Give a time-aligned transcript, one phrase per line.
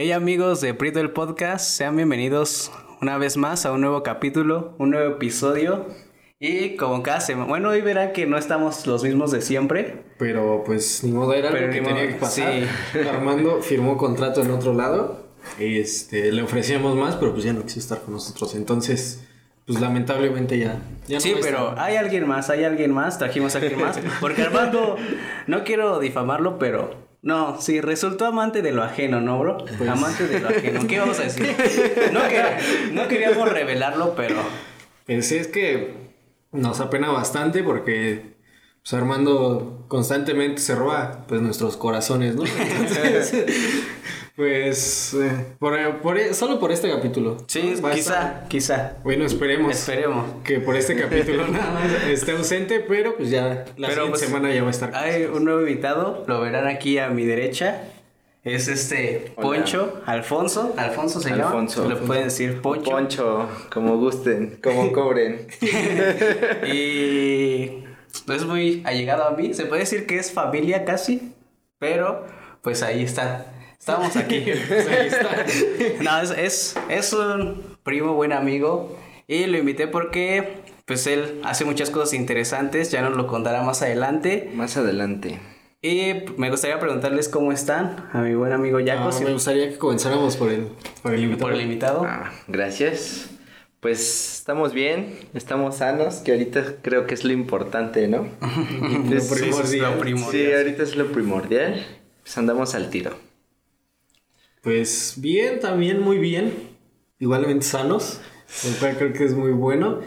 [0.00, 2.70] Hey amigos de Prito el Podcast, sean bienvenidos
[3.02, 5.86] una vez más a un nuevo capítulo, un nuevo episodio.
[6.38, 10.04] Y como cada semana, bueno, hoy verán que no estamos los mismos de siempre.
[10.16, 12.52] Pero pues ni modo, era algo Pero que ni tenía que pasar.
[12.92, 12.98] sí.
[13.12, 15.26] Armando firmó contrato en otro lado.
[15.58, 18.54] Este, le ofrecíamos más, pero pues ya no quiso estar con nosotros.
[18.54, 19.24] Entonces,
[19.66, 20.80] pues lamentablemente ya.
[21.18, 23.98] Sí, pero hay alguien más, hay alguien más, trajimos a alguien más.
[24.20, 24.96] Porque Armando,
[25.48, 29.58] no quiero difamarlo, pero no, sí, resultó amante de lo ajeno, ¿no, bro?
[29.58, 30.86] Pues- Amante de lo ajeno.
[30.86, 31.46] ¿Qué vamos a decir?
[32.12, 34.36] No, que- no queríamos revelarlo, pero
[35.06, 35.94] Pues es que
[36.52, 38.36] nos apena bastante porque
[38.82, 42.44] pues Armando constantemente se roba pues nuestros corazones, ¿no?
[42.58, 43.34] Entonces,
[44.38, 47.38] pues eh, por, por- solo por este capítulo.
[47.48, 48.92] sí, quizá, estar- quizá.
[49.02, 49.72] Bueno, esperemos.
[49.72, 50.24] Esperemos.
[50.44, 54.20] Que por este capítulo nada más esté ausente, pero pues ya la Pero, siguiente pues,
[54.20, 54.94] semana ya va a estar.
[54.94, 57.82] Hay un nuevo invitado, lo verán aquí a mi derecha.
[58.44, 59.48] Es este Hola.
[59.58, 61.82] Poncho, Alfonso, Alfonso se Alfonso.
[61.82, 61.94] llama.
[61.96, 62.90] Le pueden decir Poncho.
[62.92, 65.48] Poncho, como gusten, como cobren.
[66.72, 67.84] Y
[68.32, 69.52] es muy allegado a mí.
[69.52, 71.32] Se puede decir que es familia casi,
[71.80, 72.24] pero
[72.62, 73.46] pues ahí está.
[73.78, 74.44] Estamos aquí.
[74.68, 75.46] Pues ahí está.
[76.02, 78.98] no, es, es, es un primo, buen amigo.
[79.26, 82.90] Y lo invité porque pues él hace muchas cosas interesantes.
[82.90, 84.50] Ya nos lo contará más adelante.
[84.54, 85.38] Más adelante.
[85.80, 89.08] Y me gustaría preguntarles cómo están a mi buen amigo Jaco.
[89.08, 90.68] Ah, si- me gustaría que comenzáramos por el,
[91.02, 91.40] por el invitado.
[91.48, 92.02] por el invitado.
[92.04, 93.30] Ah, gracias.
[93.80, 98.26] Pues estamos bien, estamos sanos, que ahorita creo que es lo importante, ¿no?
[99.08, 99.64] Lo Sí, sí, primordial.
[99.64, 100.46] es lo primordial.
[100.48, 101.86] Sí, ahorita es lo primordial.
[102.24, 103.12] Pues andamos al tiro.
[104.68, 106.52] Pues bien, también muy bien.
[107.18, 108.20] Igualmente sanos.
[108.66, 110.00] Lo cual creo que es muy bueno.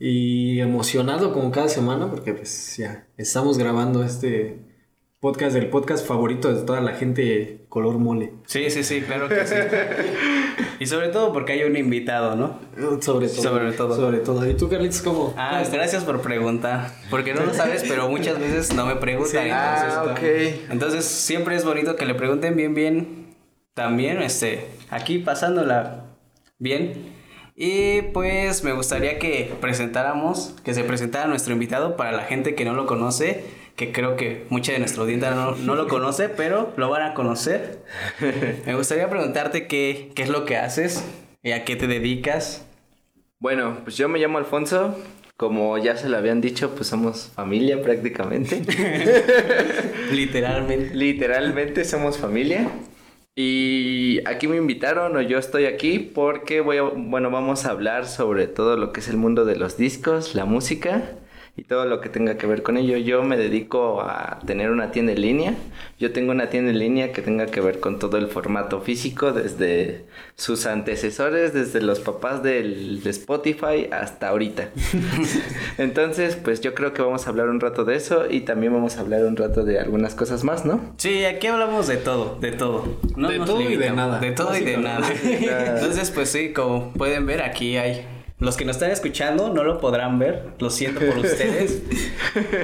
[0.00, 4.58] Y emocionado como cada semana porque pues ya estamos grabando este
[5.20, 8.32] podcast del podcast favorito de toda la gente color mole.
[8.46, 9.54] Sí, sí, sí, claro que sí.
[10.80, 12.58] y sobre todo porque hay un invitado, ¿no?
[13.00, 13.42] Sobre todo.
[13.42, 13.94] Sobre todo.
[13.94, 14.50] Sobre todo.
[14.50, 15.32] ¿Y tú, Carlitos, cómo?
[15.36, 16.90] Ah, gracias por preguntar.
[17.08, 19.30] Porque no lo sabes, pero muchas veces no me preguntan.
[19.30, 19.48] Sí.
[19.48, 20.70] entonces, Ah, ok.
[20.72, 23.27] entonces siempre es bonito que le pregunten bien, bien.
[23.78, 26.02] También, este, aquí pasándola
[26.58, 27.14] bien.
[27.54, 32.64] Y pues me gustaría que presentáramos, que se presentara nuestro invitado para la gente que
[32.64, 33.44] no lo conoce,
[33.76, 37.14] que creo que mucha de nuestra audiencia no, no lo conoce, pero lo van a
[37.14, 37.84] conocer.
[38.66, 41.04] Me gustaría preguntarte qué, qué es lo que haces
[41.44, 42.66] y a qué te dedicas.
[43.38, 44.98] Bueno, pues yo me llamo Alfonso.
[45.36, 48.60] Como ya se lo habían dicho, pues somos familia prácticamente.
[50.10, 50.96] Literalmente.
[50.96, 52.68] Literalmente somos familia.
[53.40, 58.04] Y aquí me invitaron o yo estoy aquí porque voy a, bueno, vamos a hablar
[58.08, 61.12] sobre todo lo que es el mundo de los discos, la música
[61.58, 62.96] y todo lo que tenga que ver con ello.
[62.98, 65.54] Yo me dedico a tener una tienda en línea.
[65.98, 69.32] Yo tengo una tienda en línea que tenga que ver con todo el formato físico,
[69.32, 70.04] desde
[70.36, 74.68] sus antecesores, desde los papás del, de Spotify hasta ahorita.
[75.78, 78.96] Entonces, pues yo creo que vamos a hablar un rato de eso y también vamos
[78.96, 80.94] a hablar un rato de algunas cosas más, ¿no?
[80.96, 82.84] Sí, aquí hablamos de todo, de todo.
[83.16, 85.08] No De todo y de nada, De todo y de nada.
[85.24, 88.06] Entonces, pues sí, como pueden ver, aquí hay.
[88.40, 91.82] Los que nos están escuchando no lo podrán ver, lo siento por ustedes.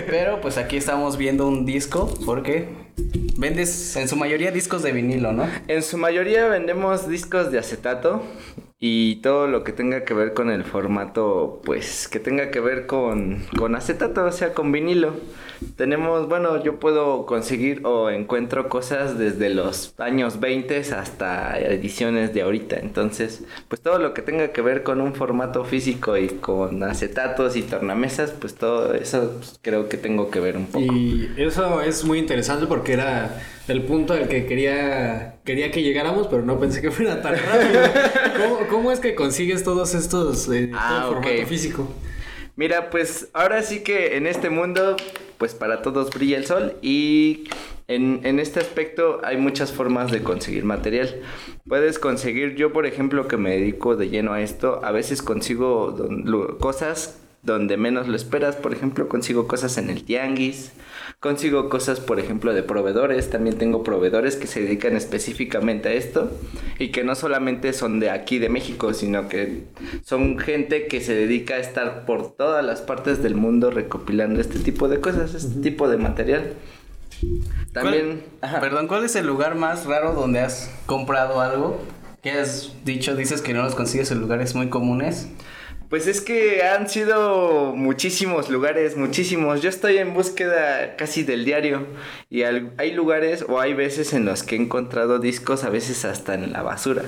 [0.06, 2.68] Pero pues aquí estamos viendo un disco porque
[3.36, 5.48] vendes en su mayoría discos de vinilo, ¿no?
[5.66, 8.22] En su mayoría vendemos discos de acetato
[8.78, 12.86] y todo lo que tenga que ver con el formato, pues que tenga que ver
[12.86, 15.14] con, con acetato, o sea, con vinilo.
[15.76, 22.42] Tenemos, bueno, yo puedo conseguir o encuentro cosas desde los años 20 hasta ediciones de
[22.42, 22.76] ahorita.
[22.76, 27.56] Entonces, pues todo lo que tenga que ver con un formato físico y con acetatos
[27.56, 30.92] y tornamesas, pues todo eso pues, creo que tengo que ver un poco.
[30.94, 36.26] Y eso es muy interesante porque era el punto al que quería, quería que llegáramos,
[36.28, 37.80] pero no pensé que fuera tan rápido.
[38.42, 41.88] ¿Cómo, cómo es que consigues todos estos eh, Ah, todo formato físico?
[42.56, 44.96] Mira, pues ahora sí que en este mundo,
[45.38, 47.48] pues para todos brilla el sol y
[47.88, 51.20] en, en este aspecto hay muchas formas de conseguir material.
[51.68, 55.96] Puedes conseguir, yo por ejemplo que me dedico de lleno a esto, a veces consigo
[56.60, 60.72] cosas donde menos lo esperas, por ejemplo consigo cosas en el tianguis,
[61.24, 66.30] consigo cosas por ejemplo de proveedores, también tengo proveedores que se dedican específicamente a esto
[66.78, 69.64] y que no solamente son de aquí de México, sino que
[70.04, 74.58] son gente que se dedica a estar por todas las partes del mundo recopilando este
[74.58, 76.52] tipo de cosas, este tipo de material.
[77.72, 78.60] También, ¿Cuál- ajá.
[78.60, 81.80] Perdón, ¿cuál es el lugar más raro donde has comprado algo?
[82.22, 85.28] Que has dicho, dices que no los consigues en lugares muy comunes.
[85.88, 89.62] Pues es que han sido muchísimos lugares, muchísimos.
[89.62, 91.86] Yo estoy en búsqueda casi del diario
[92.30, 96.34] y hay lugares o hay veces en los que he encontrado discos, a veces hasta
[96.34, 97.02] en la basura.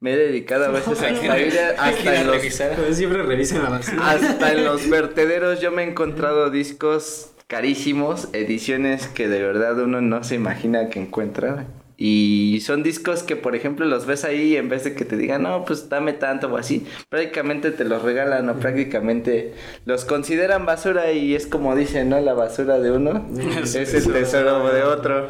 [0.00, 2.96] Me he dedicado a veces a escribir hasta en los...
[2.96, 4.10] Siempre revisen la basura.
[4.10, 10.00] Hasta en los vertederos yo me he encontrado discos carísimos, ediciones que de verdad uno
[10.00, 11.66] no se imagina que encuentra.
[11.98, 15.42] Y son discos que, por ejemplo, los ves ahí en vez de que te digan,
[15.42, 19.54] no, pues dame tanto o así, prácticamente te los regalan o prácticamente
[19.86, 22.20] los consideran basura y es como dicen, ¿no?
[22.20, 23.26] La basura de uno
[23.62, 25.28] es el tesoro de otro.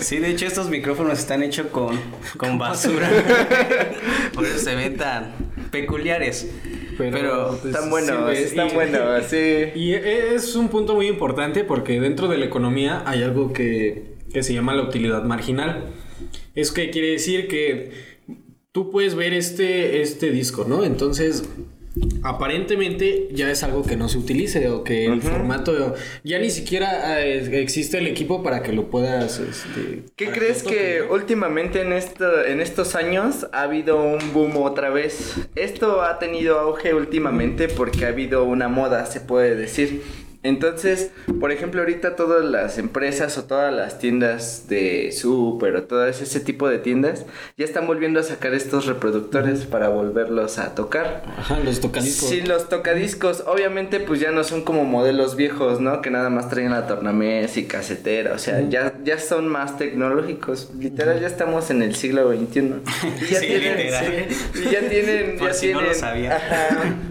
[0.00, 1.98] Sí, de hecho estos micrófonos están hechos con,
[2.36, 3.08] con basura.
[4.34, 5.32] por eso se ven tan
[5.70, 6.48] peculiares.
[6.98, 9.70] Pero, pues, están buenos, están buenos, sí.
[9.74, 14.42] Y es un punto muy importante porque dentro de la economía hay algo que que
[14.42, 15.90] se llama la utilidad marginal.
[16.54, 17.90] Es que quiere decir que
[18.72, 20.84] tú puedes ver este, este disco, ¿no?
[20.84, 21.44] Entonces,
[22.22, 25.94] aparentemente ya es algo que no se utilice o que el formato
[26.24, 31.02] ya ni siquiera eh, existe el equipo para que lo puedas este, ¿Qué crees que
[31.02, 35.34] últimamente en esto en estos años ha habido un boom otra vez?
[35.54, 40.02] Esto ha tenido auge últimamente porque ha habido una moda, se puede decir.
[40.44, 41.10] Entonces,
[41.40, 46.40] por ejemplo, ahorita todas las empresas o todas las tiendas de súper o todo ese
[46.40, 51.22] tipo de tiendas ya están volviendo a sacar estos reproductores para volverlos a tocar.
[51.36, 52.28] Ajá, los tocadiscos.
[52.28, 53.44] Sí, los tocadiscos.
[53.46, 56.02] Obviamente, pues ya no son como modelos viejos, ¿no?
[56.02, 58.34] Que nada más traen la tornamesa y casetera.
[58.34, 60.70] O sea, ya, ya son más tecnológicos.
[60.78, 62.62] Literal, ya estamos en el siglo XXI.
[63.22, 63.90] Y ya tienen, y
[64.70, 65.92] ya tienen, ya tienen,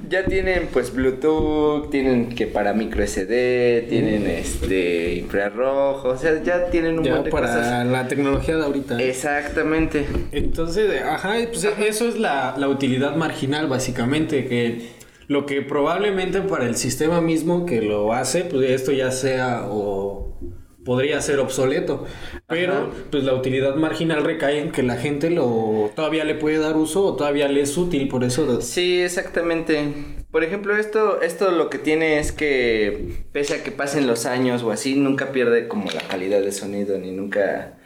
[0.10, 7.00] ya tienen pues Bluetooth, tienen que para micro tienen este infrarrojo, o sea, ya tienen
[7.00, 9.01] un ya para la tecnología de ahorita.
[9.01, 10.06] Exactamente.
[10.31, 16.65] Entonces, ajá, pues eso es la, la utilidad marginal básicamente que lo que probablemente para
[16.65, 20.38] el sistema mismo que lo hace, pues esto ya sea o
[20.83, 22.06] podría ser obsoleto.
[22.47, 26.75] Pero pues la utilidad marginal recae en que la gente lo todavía le puede dar
[26.75, 28.62] uso o todavía le es útil, por eso.
[28.62, 29.94] Sí, exactamente.
[30.31, 34.63] Por ejemplo, esto, esto lo que tiene es que pese a que pasen los años
[34.63, 37.78] o así, nunca pierde como la calidad de sonido ni nunca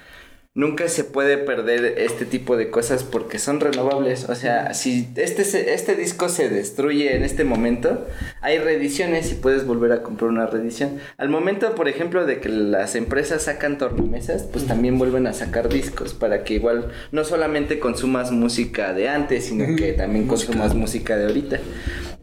[0.56, 4.28] nunca se puede perder este tipo de cosas porque son renovables.
[4.30, 8.08] O sea, si este, este disco se destruye en este momento,
[8.42, 11.00] hay reediciones y puedes volver a comprar una reedición.
[11.18, 15.68] Al momento, por ejemplo, de que las empresas sacan tornamesas, pues también vuelven a sacar
[15.68, 21.18] discos para que igual no solamente consumas música de antes, sino que también consumas música
[21.18, 21.60] de ahorita.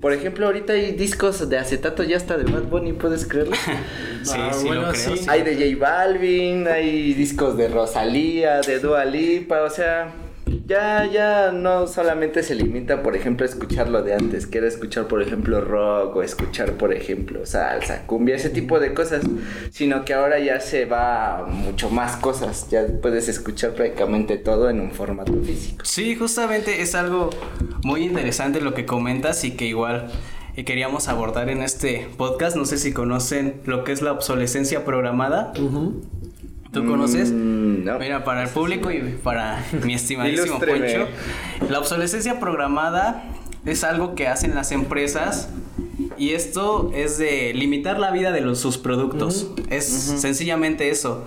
[0.02, 3.54] Por ejemplo, ahorita hay discos de acetato ya hasta de Bad Bunny, ¿puedes creerlo?
[4.24, 9.04] sí, ah, sí, lo creo, Hay de J Balvin, hay discos de Rosalía, de Dua
[9.04, 10.12] Lipa, o sea,
[10.66, 14.68] ya, ya no solamente se limita, por ejemplo, a escuchar lo de antes, que era
[14.68, 19.22] escuchar, por ejemplo, rock o escuchar, por ejemplo, salsa, cumbia, ese tipo de cosas,
[19.70, 24.80] sino que ahora ya se va mucho más cosas, ya puedes escuchar prácticamente todo en
[24.80, 25.84] un formato físico.
[25.84, 27.30] Sí, justamente es algo
[27.84, 30.10] muy interesante lo que comentas y que igual
[30.56, 32.56] eh, queríamos abordar en este podcast.
[32.56, 35.52] No sé si conocen lo que es la obsolescencia programada.
[36.72, 37.30] ¿Tú conoces?
[37.30, 37.98] Mm, no.
[37.98, 41.08] Mira, para el público y para mi estimadísimo Poncho,
[41.68, 43.24] la obsolescencia programada
[43.66, 45.50] es algo que hacen las empresas
[46.16, 49.50] y esto es de limitar la vida de los, sus productos.
[49.70, 51.24] Es sencillamente eso.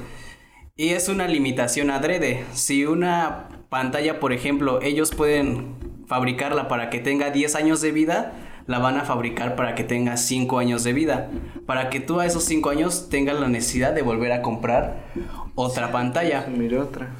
[0.76, 2.44] Y es una limitación adrede.
[2.54, 5.76] Si una pantalla, por ejemplo, ellos pueden
[6.08, 8.34] fabricarla para que tenga 10 años de vida,
[8.68, 11.30] la van a fabricar para que tenga 5 años de vida.
[11.66, 15.12] Para que tú a esos 5 años tengas la necesidad de volver a comprar
[15.56, 16.46] otra pantalla.
[16.48, 17.16] Mira otra.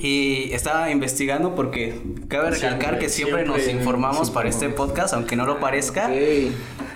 [0.00, 5.46] Y estaba investigando porque cabe recalcar que siempre, nos informamos para este podcast, aunque no
[5.46, 6.10] lo parezca.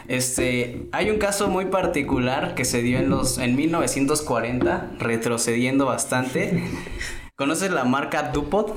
[0.09, 6.65] Este, hay un caso muy particular que se dio en los en 1940, retrocediendo bastante.
[7.37, 8.73] ¿Conoces la marca Dupont?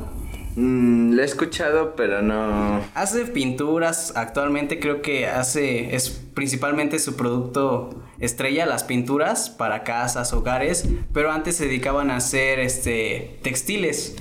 [0.56, 2.82] Mm, le he escuchado, pero no.
[2.94, 10.32] Hace pinturas, actualmente creo que hace, es principalmente su producto estrella, las pinturas para casas,
[10.34, 14.16] hogares, pero antes se dedicaban a hacer este textiles.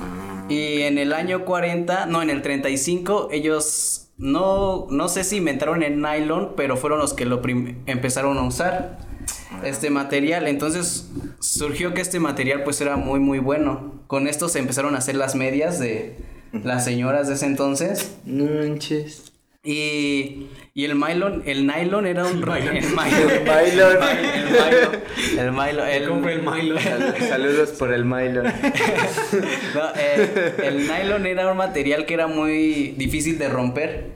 [0.00, 0.46] Ah.
[0.48, 5.82] Y en el año 40, no, en el 35, ellos no, no sé si inventaron
[5.82, 7.42] el nylon, pero fueron los que lo
[7.86, 9.03] empezaron a usar
[9.62, 10.46] este material.
[10.48, 14.02] Entonces surgió que este material pues era muy muy bueno.
[14.06, 16.16] Con esto se empezaron a hacer las medias de
[16.52, 18.16] las señoras de ese entonces.
[18.24, 19.32] No manches.
[19.66, 22.76] Y, y el nylon, el nylon era un el nylon.
[22.76, 23.96] El nylon.
[25.38, 26.28] El nylon.
[26.58, 28.44] El, el Saludos por el nylon.
[29.74, 34.10] no, eh, el nylon era un material que era muy difícil de romper.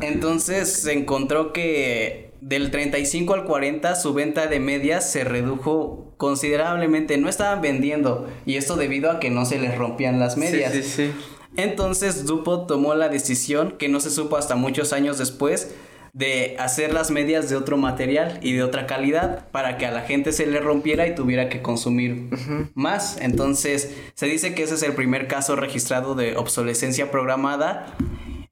[0.00, 7.16] Entonces se encontró que del 35 al 40 su venta de medias se redujo considerablemente.
[7.16, 10.72] No estaban vendiendo y esto debido a que no se les rompían las medias.
[10.72, 11.12] Sí, sí, sí.
[11.56, 15.74] Entonces Dupont tomó la decisión, que no se supo hasta muchos años después,
[16.12, 20.02] de hacer las medias de otro material y de otra calidad para que a la
[20.02, 22.28] gente se le rompiera y tuviera que consumir
[22.74, 23.16] más.
[23.20, 27.96] Entonces se dice que ese es el primer caso registrado de obsolescencia programada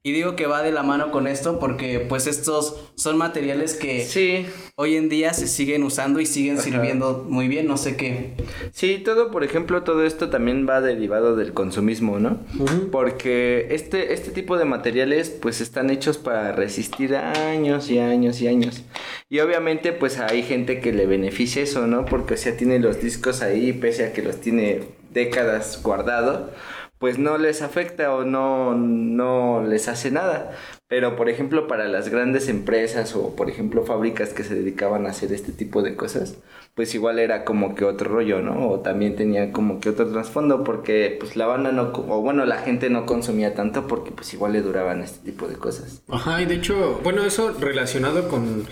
[0.05, 4.03] y digo que va de la mano con esto porque pues estos son materiales que
[4.05, 4.45] Sí,
[4.75, 6.63] hoy en día se siguen usando y siguen Ajá.
[6.63, 8.33] sirviendo muy bien, no sé qué.
[8.73, 12.41] sí, todo, por ejemplo, todo esto también va derivado del consumismo, ¿no?
[12.59, 12.89] Ujú.
[12.91, 18.47] Porque este, este tipo de materiales pues están hechos para resistir años y años y
[18.47, 18.83] años.
[19.29, 22.03] Y obviamente pues hay gente que le beneficia eso, ¿no?
[22.03, 24.81] Porque o sea, tiene los discos ahí, pese a que los tiene
[25.13, 26.49] décadas guardado,
[27.03, 30.51] pues no les afecta o no, no les hace nada.
[30.87, 35.09] Pero por ejemplo para las grandes empresas o por ejemplo fábricas que se dedicaban a
[35.09, 36.37] hacer este tipo de cosas,
[36.75, 38.69] pues igual era como que otro rollo, ¿no?
[38.69, 42.59] O también tenía como que otro trasfondo porque pues la banda no, o bueno, la
[42.59, 46.03] gente no consumía tanto porque pues igual le duraban este tipo de cosas.
[46.07, 48.65] Ajá, y de hecho, bueno, eso relacionado con,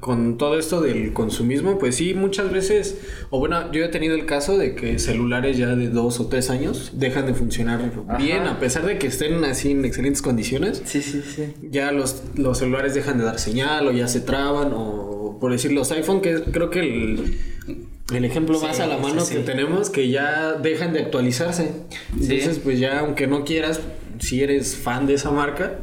[0.00, 2.98] con todo esto del consumismo, pues sí, muchas veces,
[3.30, 6.50] o bueno, yo he tenido el caso de que celulares ya de dos o tres
[6.50, 8.18] años dejan de funcionar Ajá.
[8.18, 10.82] bien, a pesar de que estén así en excelentes condiciones.
[10.84, 11.44] Sí, sí, sí.
[11.70, 15.72] Ya los, los celulares dejan de dar señal o ya se traban o por decir
[15.72, 17.38] los iPhone, que es- creo que el,
[18.14, 19.34] el ejemplo Sí, más a la sí, mano sí.
[19.34, 21.72] que tenemos, que ya dejan de actualizarse.
[22.12, 23.80] Entonces, pues ya aunque no quieras,
[24.18, 25.78] si eres fan de esa marca,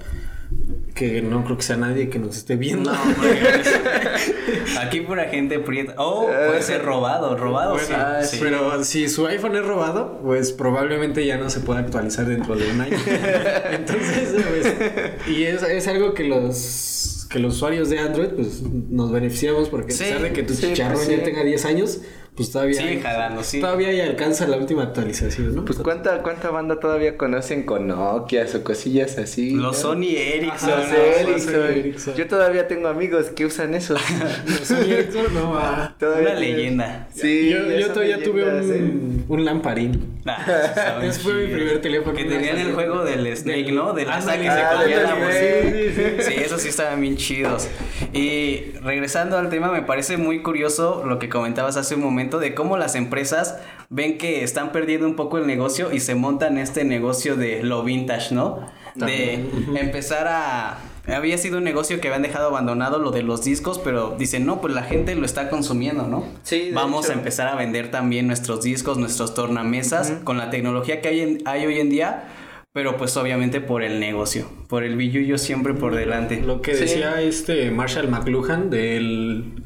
[0.93, 2.91] que no creo que sea nadie que nos esté viendo.
[2.91, 2.99] No,
[4.79, 5.95] aquí pura gente prieta.
[5.97, 8.37] Oh, puede ser robado, robado Bueno, sí, ah, sí.
[8.39, 12.71] Pero si su iPhone es robado, pues probablemente ya no se pueda actualizar dentro de
[12.71, 12.97] un año.
[13.71, 19.11] Entonces, pues, y es, es algo que los que los usuarios de Android pues nos
[19.11, 22.01] beneficiamos porque Sí, a pesar de que tu chicharrón pues, ya tenga 10 años,
[22.35, 23.59] pues todavía Sigue jalando, sí.
[23.61, 25.65] todavía ya alcanza la última actualización, ¿no?
[25.65, 29.51] Pues cuánta, cuánta banda todavía conocen con Nokia o cosillas así.
[29.51, 29.73] Los ¿no?
[29.73, 30.69] Sony Ericsson.
[30.71, 30.95] Los ¿no?
[30.95, 31.55] Sony Ericsson.
[31.65, 32.15] Ericsson.
[32.15, 33.99] Yo todavía tengo amigos que usan esos.
[34.47, 35.95] Los Sony Ericsson, no, ah.
[35.99, 37.07] Todavía Una tienen- leyenda.
[37.13, 38.79] Sí, yo, yo todavía tuve leyendas, ¿eh?
[38.81, 40.13] un, un lamparín.
[40.25, 40.37] Nah,
[41.03, 42.15] Ese fue mi primer teléfono.
[42.15, 43.93] Que tenían el juego del Snake, Del- ¿no?
[43.93, 45.39] Del asa que se ah, comía la bolsa.
[45.39, 47.67] sí, sí, Sí, esos sí estaban bien chidos.
[48.13, 52.53] Y regresando al tema, me parece muy curioso lo que comentabas hace un momento de
[52.55, 53.57] cómo las empresas
[53.89, 57.83] ven que están perdiendo un poco el negocio y se montan este negocio de lo
[57.83, 58.59] vintage, ¿no?
[58.95, 60.77] De empezar a...
[61.07, 64.61] Había sido un negocio que habían dejado abandonado lo de los discos, pero dicen, no,
[64.61, 66.25] pues la gente lo está consumiendo, ¿no?
[66.43, 67.13] Sí, de Vamos hecho.
[67.13, 71.41] a empezar a vender también nuestros discos, nuestros tornamesas, con la tecnología que hay, en-
[71.45, 72.23] hay hoy en día,
[72.71, 76.39] pero pues obviamente por el negocio, por el billullo siempre por delante.
[76.41, 76.81] Lo que Sí.
[76.81, 79.61] decía este Marshall McLuhan del,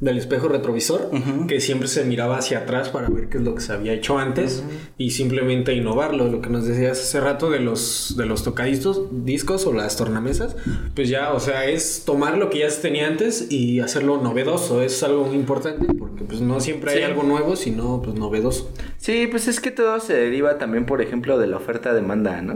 [0.00, 1.10] del espejo retrovisor,
[1.46, 4.18] que siempre se miraba hacia atrás para ver qué es lo que se había hecho
[4.18, 4.64] antes
[4.96, 6.26] y simplemente innovarlo.
[6.28, 10.56] Lo que nos decías hace rato de los, de los tocadiscos discos o las tornamesas,
[10.94, 14.80] pues ya, o sea, es tomar lo que ya se tenía antes y hacerlo novedoso.
[14.82, 17.02] Es algo muy importante porque pues no siempre hay Sí.
[17.04, 18.70] algo nuevo, sino pues novedoso.
[18.96, 22.54] Sí, pues es que todo se deriva también, por ejemplo, de la oferta-demanda, ¿no?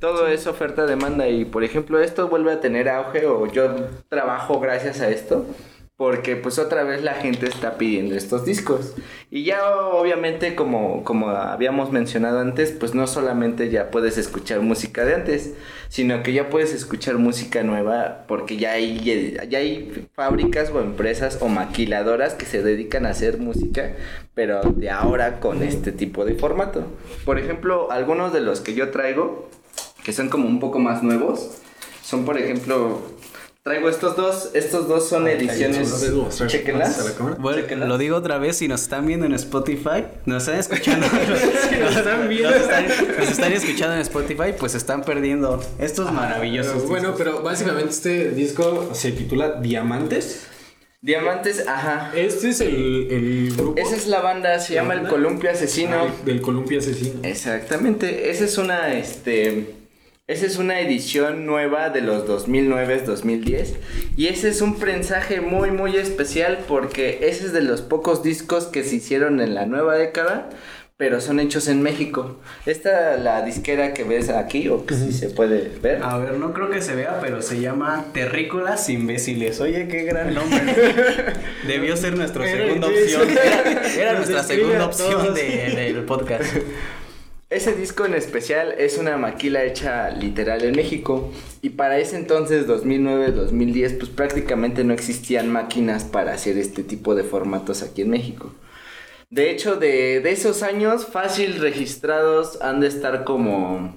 [0.00, 3.74] Todo es oferta-demanda y, por ejemplo, esto vuelve a tener auge o yo
[4.08, 5.46] trabajo gracias a esto
[6.00, 8.94] porque pues otra vez la gente está pidiendo estos discos.
[9.30, 15.04] Y ya obviamente como, como habíamos mencionado antes, pues no solamente ya puedes escuchar música
[15.04, 15.52] de antes,
[15.90, 18.98] sino que ya puedes escuchar música nueva porque ya hay,
[19.46, 23.92] ya hay fábricas o empresas o maquiladoras que se dedican a hacer música,
[24.32, 26.86] pero de ahora con este tipo de formato.
[27.26, 29.50] Por ejemplo, algunos de los que yo traigo,
[30.02, 31.60] que son como un poco más nuevos,
[32.02, 33.19] son por ejemplo...
[33.62, 35.90] Traigo estos dos, estos dos son ediciones.
[35.90, 36.98] ¿Puedes mostrar Chéquenlas.
[36.98, 37.36] a la cámara?
[37.38, 41.06] Bueno, lo digo otra vez, si nos están viendo en Spotify, nos están escuchando,
[41.80, 42.50] nos están viendo.
[42.50, 42.88] nos están,
[43.18, 46.72] nos están escuchando en Spotify, pues están perdiendo estos maravillosos.
[46.72, 50.46] Pero, bueno, pero básicamente este disco se titula Diamantes.
[51.02, 52.12] Diamantes, ajá.
[52.14, 55.06] Este es el, el grupo Esa es la banda, se llama El?
[55.06, 56.00] Columpio Asesino.
[56.00, 57.20] Ay, del Columpio Asesino.
[57.24, 59.79] Exactamente, esa es una, este,
[60.32, 63.74] esa es una edición nueva de los 2009-2010
[64.16, 68.66] y ese es un prensaje muy muy especial porque ese es de los pocos discos
[68.66, 70.48] que se hicieron en la nueva década,
[70.96, 72.36] pero son hechos en México.
[72.66, 76.02] Esta la disquera que ves aquí o que sí se puede ver.
[76.02, 79.60] A ver, no creo que se vea, pero se llama Terrícolas Imbéciles.
[79.60, 80.60] Oye, qué gran nombre.
[81.66, 83.28] Debió ser nuestra segunda opción.
[83.98, 86.44] Era, nuestra segunda opción de- del podcast.
[87.50, 92.68] Ese disco en especial es una maquila hecha literal en México y para ese entonces
[92.68, 98.54] 2009-2010 pues prácticamente no existían máquinas para hacer este tipo de formatos aquí en México.
[99.30, 103.96] De hecho, de, de esos años fácil registrados han de estar como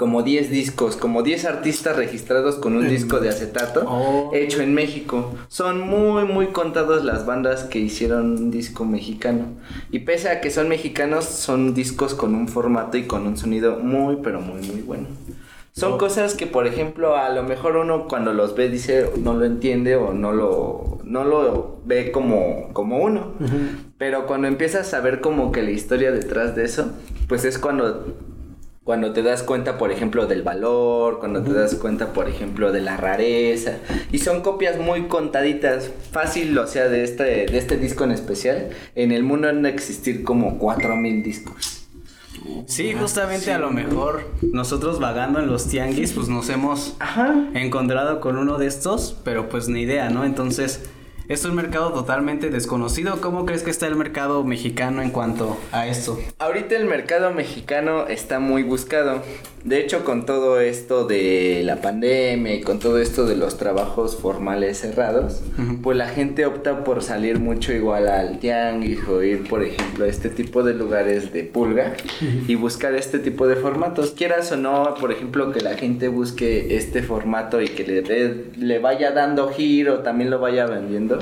[0.00, 4.30] como 10 discos, como 10 artistas registrados con un disco de acetato Oh.
[4.32, 5.34] hecho en México.
[5.48, 9.44] Son muy, muy contados las bandas que hicieron un disco mexicano.
[9.90, 13.76] Y pese a que son mexicanos, son discos con un formato y con un sonido
[13.78, 15.06] muy, pero muy, muy bueno.
[15.72, 15.98] Son Oh.
[15.98, 19.96] cosas que, por ejemplo, a lo mejor uno cuando los ve dice no lo entiende
[19.96, 23.34] o no lo, no lo ve como, como uno.
[23.98, 26.90] Pero cuando empiezas a ver como que la historia detrás de eso,
[27.28, 28.16] pues es cuando
[28.84, 32.80] cuando te das cuenta, por ejemplo, del valor, cuando te das cuenta, por ejemplo, de
[32.80, 33.74] la rareza.
[34.10, 35.90] Y son copias muy contaditas.
[36.10, 38.70] Fácil, o sea, de este, de este disco en especial.
[38.94, 41.76] En el mundo han de existir como 4000 discos.
[42.66, 47.50] Sí, justamente a lo mejor nosotros vagando en los tianguis, pues nos hemos Ajá.
[47.54, 50.24] encontrado con uno de estos, pero pues ni idea, ¿no?
[50.24, 50.88] Entonces,
[51.30, 53.20] es un mercado totalmente desconocido.
[53.20, 56.18] ¿Cómo crees que está el mercado mexicano en cuanto a esto?
[56.40, 59.22] Ahorita el mercado mexicano está muy buscado.
[59.62, 64.16] De hecho, con todo esto de la pandemia y con todo esto de los trabajos
[64.16, 65.42] formales cerrados,
[65.82, 70.08] pues la gente opta por salir mucho igual al tianguis o ir, por ejemplo, a
[70.08, 71.92] este tipo de lugares de pulga
[72.48, 74.12] y buscar este tipo de formatos.
[74.12, 78.78] Quieras o no, por ejemplo, que la gente busque este formato y que le, le
[78.78, 81.19] vaya dando giro, también lo vaya vendiendo,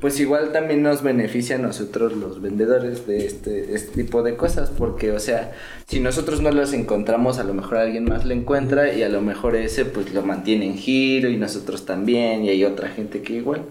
[0.00, 4.70] pues igual también nos beneficia a nosotros los vendedores de este, este tipo de cosas,
[4.70, 5.52] porque, o sea,
[5.86, 9.20] si nosotros no los encontramos, a lo mejor alguien más lo encuentra y a lo
[9.20, 13.34] mejor ese pues lo mantiene en giro y nosotros también y hay otra gente que
[13.34, 13.62] igual.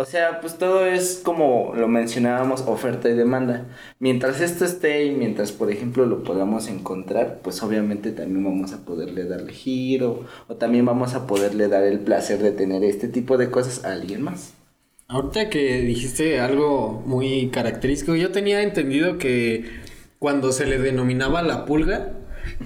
[0.00, 3.66] O sea, pues todo es como lo mencionábamos, oferta y demanda.
[3.98, 8.84] Mientras esto esté y mientras, por ejemplo, lo podamos encontrar, pues obviamente también vamos a
[8.84, 13.36] poderle darle giro o también vamos a poderle dar el placer de tener este tipo
[13.38, 14.57] de cosas a alguien más.
[15.10, 19.64] Ahorita que dijiste algo muy característico, yo tenía entendido que
[20.18, 22.12] cuando se le denominaba la pulga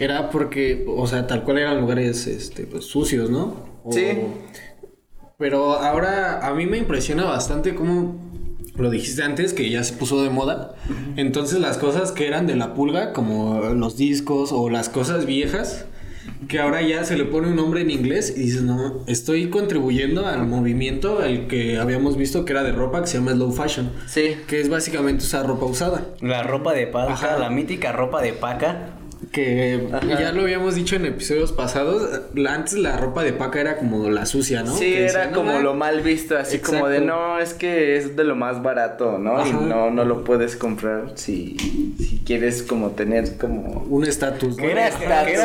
[0.00, 3.54] era porque, o sea, tal cual eran lugares este, pues, sucios, ¿no?
[3.84, 4.18] O- Sí.
[5.38, 8.16] Pero ahora a mí me impresiona bastante cómo
[8.74, 10.74] lo dijiste antes, que ya se puso de moda.
[11.16, 15.84] Entonces las cosas que eran de la pulga, como los discos o las cosas viejas,
[16.48, 20.26] que ahora ya se le pone un nombre en inglés y dices, no, estoy contribuyendo
[20.26, 23.90] al movimiento, el que habíamos visto que era de ropa, que se llama slow fashion,
[24.06, 26.06] Sí, que es básicamente usar ropa usada.
[26.20, 27.38] La ropa de paca, Ajá.
[27.38, 28.90] la mítica ropa de paca.
[29.30, 30.06] Que Ajá.
[30.20, 34.26] ya lo habíamos dicho en episodios pasados, antes la ropa de paca era como la
[34.26, 34.72] sucia, ¿no?
[34.76, 37.96] Sí, Que era decían, como "No, lo mal visto, así como de no, es que
[37.96, 39.46] es de lo más barato, ¿no?
[39.46, 41.56] Y no, no lo puedes comprar si,
[41.98, 43.84] si quieres como tener como...
[43.88, 44.62] Un estatus, ¿no?
[44.64, 45.04] Que era, sí,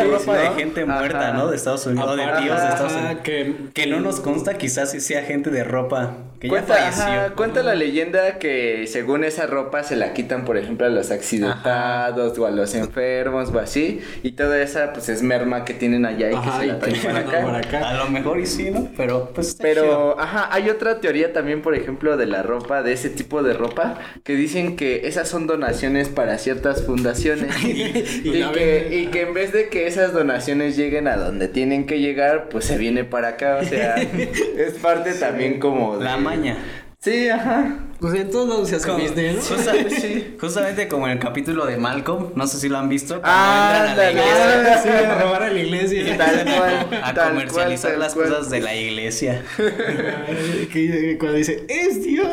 [0.10, 0.56] ropa de ¿no?
[0.56, 0.98] gente Ajá.
[1.00, 1.48] muerta, ¿no?
[1.50, 3.22] De Estados Unidos, de tíos de Estados ajá, Unidos.
[3.24, 7.04] que, Que no nos consta, quizás sí sea gente de ropa que ya Cuenta, falleció.
[7.04, 11.12] ajá, cuenta la leyenda que según esa ropa se la quitan, por ejemplo, a los
[11.12, 14.02] accidentados o a los enfermos o así.
[14.24, 16.80] Y toda esa, pues, es merma que tienen allá y Ajá, que se y la
[16.80, 17.42] traen para acá.
[17.42, 17.90] para acá.
[17.90, 18.90] A lo mejor y sí, ¿no?
[18.96, 19.58] Pero pues.
[19.60, 23.54] Pero, ajá, hay otra teoría también, por ejemplo, de la ropa, de ese tipo de
[23.54, 27.56] ropa, que dicen que esas son donaciones para ciertas fundaciones.
[28.24, 28.94] y, Y la que, venden.
[28.94, 32.66] y que en vez de que esas donaciones lleguen a donde tienen que llegar, pues
[32.66, 33.58] se viene para acá.
[33.62, 33.96] O sea,
[34.58, 36.06] es parte también como de...
[36.06, 36.58] La maña.
[37.00, 37.78] Sí, ajá.
[38.00, 39.56] Pues en todos lados se hace Como- business, ¿no?
[39.56, 39.74] justa-
[40.42, 43.92] Justamente como en el capítulo de Malcolm, no sé si lo han visto, Ah, entran
[43.92, 44.12] a la ándale.
[44.12, 46.18] iglesia Ah, sí, a robar a la iglesia.
[46.18, 48.30] Tal cual, a tal comercializar cual, las cual.
[48.30, 49.44] cosas de la iglesia.
[49.58, 52.28] Que cuando dice, es Dios.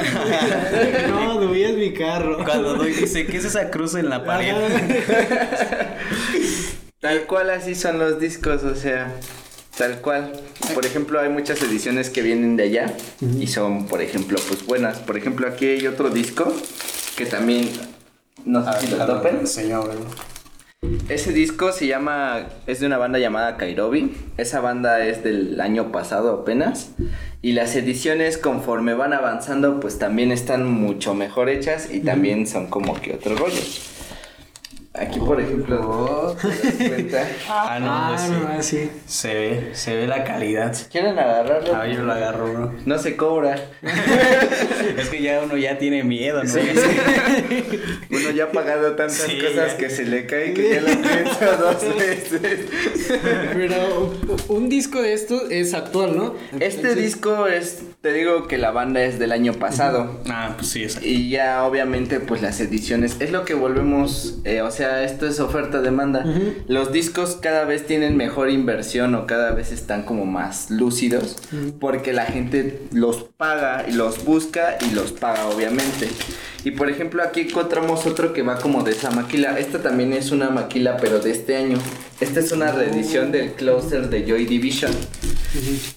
[1.11, 2.43] no, no, es mi carro.
[2.45, 4.55] Cuando doy dice, ¿qué es esa cruz en la pared?
[7.01, 9.13] Tal cual así son los discos, o sea,
[9.77, 10.33] tal cual.
[10.75, 12.95] Por ejemplo, hay muchas ediciones que vienen de allá
[13.39, 14.99] y son, por ejemplo, pues buenas.
[14.99, 16.53] Por ejemplo, aquí hay otro disco
[17.17, 17.69] que también,
[18.45, 19.47] no sé si lo topen.
[21.09, 24.15] Ese disco se llama, es de una banda llamada Kairobi.
[24.37, 26.91] Esa banda es del año pasado apenas.
[27.41, 32.67] Y las ediciones conforme van avanzando pues también están mucho mejor hechas y también son
[32.69, 33.61] como que otro rollo.
[34.97, 37.29] Aquí por ejemplo, ¿te das cuenta?
[37.49, 38.31] Ah, no, Ah, pues sí.
[38.31, 38.91] no, sí.
[39.09, 40.73] Se ve, se ve la calidad.
[40.89, 41.75] ¿Quieren agarrarlo?
[41.75, 42.75] Ah, yo lo agarro, bro.
[42.87, 43.57] No se cobra.
[44.97, 46.49] Es que ya uno ya tiene miedo, ¿no?
[46.55, 46.61] Sí.
[48.11, 49.77] Uno ya ha pagado tantas Sí, cosas ya.
[49.79, 52.67] que se le cae que ya lo piensa dos veces.
[53.53, 54.15] Pero
[54.49, 56.35] un disco de estos es actual, ¿no?
[56.61, 60.21] Este disco es, te digo que la banda es del año pasado.
[60.31, 64.61] Ah, pues sí, es Y ya obviamente pues las ediciones es lo que volvemos, eh,
[64.63, 66.25] o sea, sea, esto es oferta-demanda.
[66.69, 71.37] Los discos cada vez tienen mejor inversión o cada vez están como más lúcidos
[71.81, 76.09] porque la gente los paga y los busca y los paga, obviamente.
[76.65, 79.59] Y por ejemplo, aquí encontramos otro que va como de esa maquila.
[79.59, 81.79] Esta también es una maquila, pero de este año.
[82.21, 84.93] Esta es una reedición del Closer de Joy Division.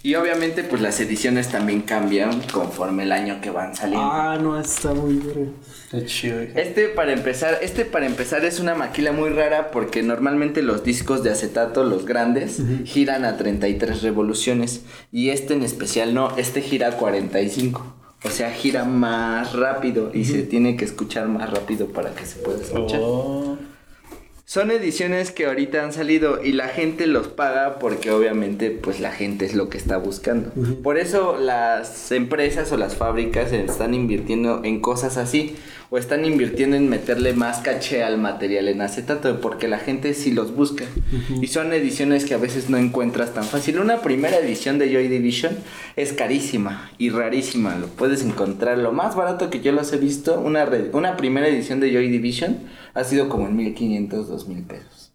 [0.03, 4.05] Y obviamente, pues las ediciones también cambian conforme el año que van saliendo.
[4.05, 5.53] Ah, no, está muy bien.
[5.91, 6.41] Está chido.
[6.41, 11.23] Este para empezar, este para empezar es una maquila muy rara porque normalmente los discos
[11.23, 16.89] de acetato, los grandes, giran a 33 revoluciones y este en especial no, este gira
[16.89, 17.95] a 45.
[18.23, 22.39] O sea, gira más rápido y se tiene que escuchar más rápido para que se
[22.39, 22.99] pueda escuchar.
[23.01, 23.56] Oh.
[24.49, 29.11] Son ediciones que ahorita han salido y la gente los paga porque obviamente pues la
[29.11, 30.51] gente es lo que está buscando.
[30.83, 35.57] Por eso las empresas o las fábricas están invirtiendo en cosas así
[35.89, 40.31] o están invirtiendo en meterle más caché al material en acetato porque la gente sí
[40.31, 40.85] los busca.
[41.41, 43.79] Y son ediciones que a veces no encuentras tan fácil.
[43.79, 45.55] Una primera edición de Joy Division
[45.95, 47.75] es carísima y rarísima.
[47.77, 48.77] Lo puedes encontrar.
[48.79, 52.57] Lo más barato que yo los he visto, una, una primera edición de Joy Division
[52.93, 55.13] ha sido como en 1500, 2000 pesos.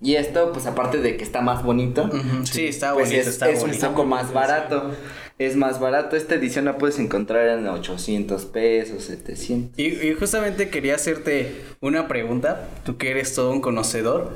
[0.00, 2.10] Y esto, pues aparte de que está más bonito,
[2.44, 3.86] Sí, está pues bonito, es, está es bonito.
[3.88, 4.90] un poco más barato.
[5.38, 6.16] Es más barato.
[6.16, 9.78] Esta edición la puedes encontrar en 800 pesos, 700.
[9.78, 14.32] Y, y justamente quería hacerte una pregunta, tú que eres todo un conocedor.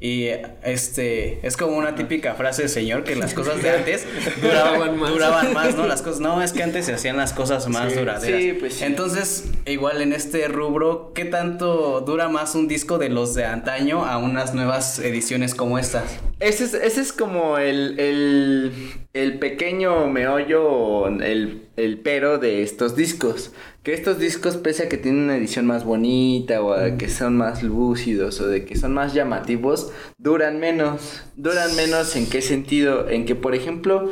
[0.00, 0.28] Y
[0.62, 4.06] este es como una típica frase de señor que las cosas de antes
[4.42, 5.10] duraban, más.
[5.10, 5.86] duraban más, ¿no?
[5.86, 8.40] Las cosas, no, es que antes se hacían las cosas más Sí, duraderas.
[8.42, 8.84] sí, pues sí.
[8.84, 14.04] Entonces, igual en este rubro, ¿qué tanto dura más un disco de los de antaño
[14.04, 16.18] a unas nuevas ediciones como estas?
[16.40, 18.72] Ese es, ese es como el, el,
[19.14, 23.52] el pequeño meollo el, el pero de estos discos.
[23.84, 27.36] Que estos discos, pese a que tienen una edición más bonita o a que son
[27.36, 31.22] más lúcidos o de que son más llamativos, duran menos.
[31.36, 33.10] Duran menos en qué sentido?
[33.10, 34.08] En que, por ejemplo,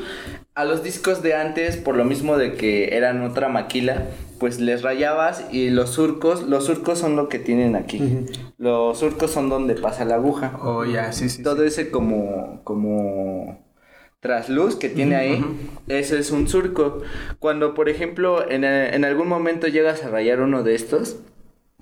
[0.54, 4.08] a los discos de antes, por lo mismo de que eran otra maquila,
[4.38, 8.26] pues les rayabas y los surcos, los surcos son lo que tienen aquí.
[8.58, 11.42] Los surcos son donde pasa la aguja Oh, ya, sí, sí.
[11.42, 13.58] todo ese como como
[14.22, 15.44] trasluz que tiene ahí,
[15.88, 17.02] ese es un surco.
[17.40, 21.16] Cuando, por ejemplo, en, eh, en algún momento llegas a rayar uno de estos,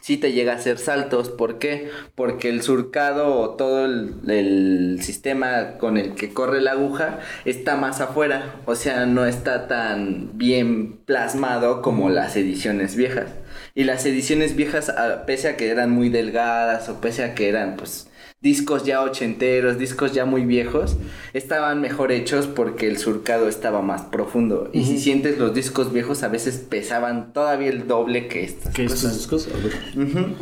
[0.00, 1.29] sí te llega a hacer saltos.
[1.29, 1.90] ¿Por qué?
[2.14, 7.76] Porque el surcado o todo el, el sistema con el que corre la aguja está
[7.76, 8.55] más afuera.
[8.64, 13.33] O sea, no está tan bien plasmado como las ediciones viejas.
[13.74, 17.50] Y las ediciones viejas, a- pese a que eran muy delgadas o pese a que
[17.50, 18.09] eran, pues,
[18.40, 20.96] discos ya ochenteros, discos ya muy viejos,
[21.35, 24.70] estaban mejor hechos porque el surcado estaba más profundo.
[24.72, 28.85] Y si sientes los discos viejos, a veces pesaban todavía el doble que estas ¿Qué
[28.85, 29.05] cosas.
[29.05, 29.48] estos discos?
[29.55, 30.09] A ver.
[30.09, 30.35] Ujú.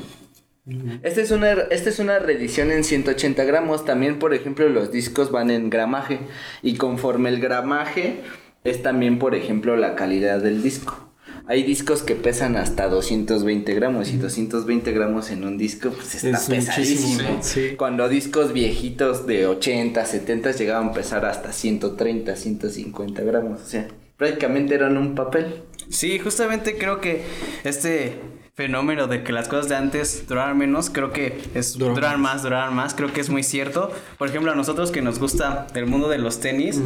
[1.02, 3.84] Esta es, una, esta es una reedición en 180 gramos.
[3.84, 6.20] También, por ejemplo, los discos van en gramaje.
[6.62, 8.20] Y conforme el gramaje
[8.64, 11.07] es también, por ejemplo, la calidad del disco.
[11.50, 16.36] Hay discos que pesan hasta 220 gramos y 220 gramos en un disco pues está
[16.36, 17.38] Es pesadísimo.
[17.40, 17.70] sí.
[17.78, 23.62] Cuando discos viejitos de 80, 70 llegaban a pesar hasta 130, 150 gramos.
[23.62, 25.62] O sea, prácticamente eran un papel.
[25.88, 27.22] Sí, justamente creo que
[27.64, 28.12] este
[28.58, 32.42] fenómeno de que las cosas de antes duraran menos, creo que es Duran durar más,
[32.42, 33.92] durar más, creo que es muy cierto.
[34.18, 36.80] Por ejemplo, a nosotros que nos gusta del mundo de los tenis,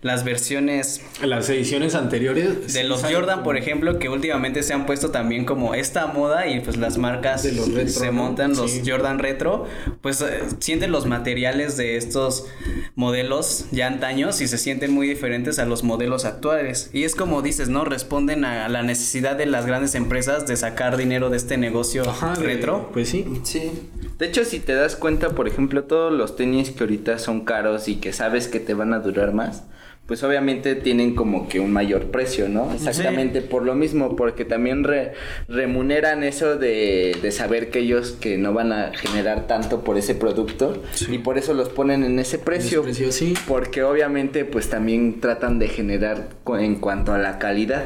[0.00, 2.72] las versiones Las ediciones anteriores.
[2.72, 6.60] de los Jordan, por ejemplo, que últimamente se han puesto también como esta moda y
[6.60, 8.82] pues las marcas De los retro, se montan los Sí.
[8.86, 9.66] Jordan retro,
[10.00, 12.46] pues eh, sienten los materiales de estos
[12.94, 16.88] modelos ya antaños y se sienten muy diferentes a los modelos actuales.
[16.94, 17.84] Y es como dices, ¿no?
[17.84, 22.34] Responden a la necesidad de las grandes empresas de sacar dinero de este negocio Ajá,
[22.36, 22.90] retro.
[22.92, 23.26] Pues sí.
[23.42, 23.72] Sí.
[24.18, 27.88] De hecho, si te das cuenta, por ejemplo, todos los tenis que ahorita son caros
[27.88, 29.64] y que sabes que te van a durar más,
[30.06, 32.72] pues obviamente tienen como que un mayor precio, ¿no?
[32.72, 35.12] Exactamente por lo mismo, porque también re-
[35.48, 40.14] remuneran eso de, de saber que ellos que no van a generar tanto por ese
[40.14, 42.82] producto y por eso los ponen en ese precio.
[42.84, 43.34] precio, sí.
[43.46, 46.28] Porque obviamente pues también tratan de generar
[46.58, 47.84] en cuanto a la calidad.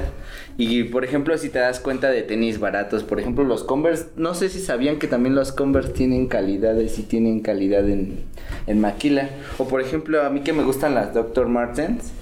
[0.59, 4.35] Y por ejemplo, si te das cuenta de tenis baratos, por ejemplo, los Converse, no
[4.35, 8.21] sé si sabían que también los Converse tienen calidades y tienen calidad en,
[8.67, 9.31] en maquila.
[9.59, 11.49] O por ejemplo, a mí que me gustan las Dr.
[11.49, 12.13] Martens,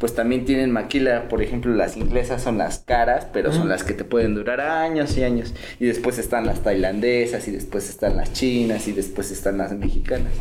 [0.00, 1.28] pues también tienen maquila.
[1.28, 5.16] Por ejemplo, las inglesas son las caras, pero son las que te pueden durar años
[5.18, 5.54] y años.
[5.78, 10.32] Y después están las tailandesas, y después están las chinas, y después están las mexicanas.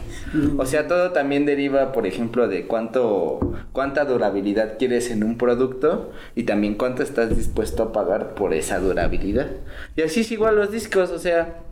[0.57, 6.13] O sea, todo también deriva, por ejemplo, de cuánto, cuánta durabilidad quieres en un producto
[6.35, 9.49] y también cuánto estás dispuesto a pagar por esa durabilidad.
[9.97, 11.63] Y así es igual los discos, o sea,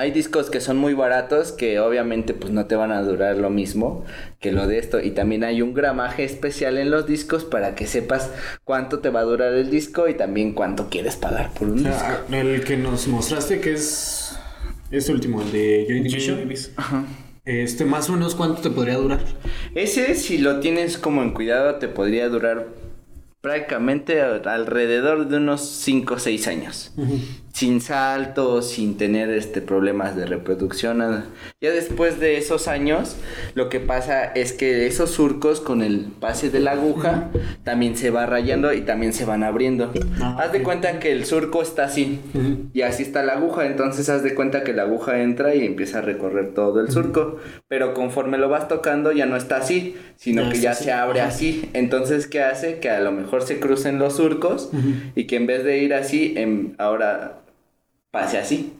[0.00, 3.50] Hay discos que son muy baratos que obviamente pues no te van a durar lo
[3.50, 4.06] mismo
[4.40, 7.86] que lo de esto y también hay un gramaje especial en los discos para que
[7.86, 8.30] sepas
[8.64, 11.90] cuánto te va a durar el disco y también cuánto quieres pagar por un O
[11.90, 12.06] disco.
[12.32, 14.38] el que nos mostraste que es
[14.90, 16.48] este último, el de Joy Division.
[16.76, 17.04] Ajá.
[17.44, 19.20] Este, más o menos, ¿cuánto te podría durar?
[19.74, 22.68] Ese si lo tienes como en cuidado te podría durar
[23.40, 26.92] prácticamente alrededor de unos 5 o 6 años.
[27.60, 30.96] Sin saltos, sin tener este problemas de reproducción.
[30.96, 31.26] nada.
[31.60, 33.18] Ya después de esos años,
[33.54, 37.28] lo que pasa es que esos surcos con el pase de la aguja
[37.62, 39.92] también se va rayando y también se van abriendo.
[40.22, 42.20] Ah, haz de cuenta que el surco está así
[42.72, 45.98] y así está la aguja, entonces haz de cuenta que la aguja entra y empieza
[45.98, 50.44] a recorrer todo el surco, pero conforme lo vas tocando ya no está así, sino
[50.44, 51.68] Ya que ya así, se abre así.
[51.74, 52.78] Entonces, ¿qué hace?
[52.78, 54.70] Que a lo mejor se crucen los surcos
[55.14, 57.36] y que en vez de ir así, em, ahora
[58.10, 58.74] pase así,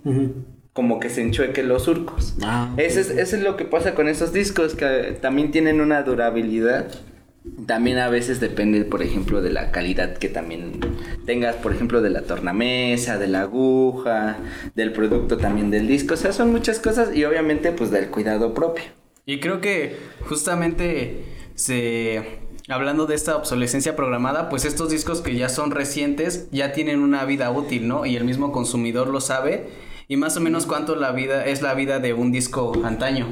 [0.73, 2.37] como que se enchuequen los surcos.
[2.43, 2.73] Ah.
[2.77, 6.91] Eso es, eso es lo que pasa con esos discos, que también tienen una durabilidad.
[7.67, 10.79] También a veces depende, por ejemplo, de la calidad que también
[11.25, 14.37] tengas, por ejemplo, de la tornamesa, de la aguja,
[14.75, 16.15] del producto también del disco.
[16.15, 18.85] O sea, son muchas cosas y obviamente pues del cuidado propio.
[19.25, 19.97] Y creo que
[20.29, 22.41] justamente se
[22.71, 27.25] hablando de esta obsolescencia programada, pues estos discos que ya son recientes ya tienen una
[27.25, 28.07] vida útil, ¿no?
[28.07, 29.69] Y el mismo consumidor lo sabe
[30.11, 33.29] y más o menos cuánto la vida es la vida de un disco antaño.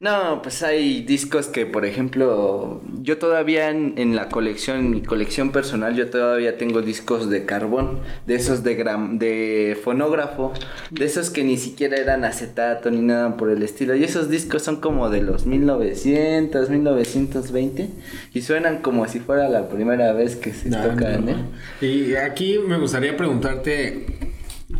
[0.00, 5.02] No, pues hay discos que, por ejemplo, yo todavía en, en la colección, en mi
[5.02, 10.52] colección personal, yo todavía tengo discos de carbón, de esos de gram, de fonógrafo,
[10.90, 13.94] de esos que ni siquiera eran acetato ni nada por el estilo.
[13.94, 17.88] Y esos discos son como de los 1900, 1920
[18.34, 21.28] y suenan como si fuera la primera vez que se tocan.
[21.28, 21.86] ¿eh?
[21.86, 24.25] Y aquí me gustaría preguntarte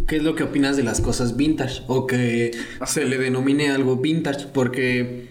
[0.07, 2.53] qué es lo que opinas de las cosas vintage o que
[2.87, 5.29] se le denomine algo vintage porque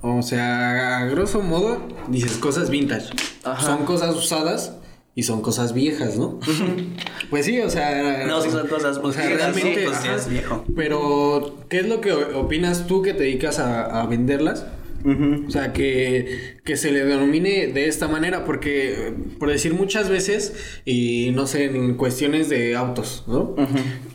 [0.00, 3.10] o sea, a grosso modo dices cosas vintage.
[3.44, 3.64] Ajá.
[3.64, 4.76] Son cosas usadas
[5.14, 6.40] y son cosas viejas, ¿no?
[7.30, 10.28] pues sí, o sea, No, sí son cosas o sea, realmente pues ajá.
[10.28, 10.64] viejo.
[10.74, 14.66] Pero ¿qué es lo que opinas tú que te dedicas a, a venderlas?
[15.04, 20.54] O sea, que, que se le denomine de esta manera, porque, por decir muchas veces,
[20.84, 23.56] y no sé, en cuestiones de autos, ¿no?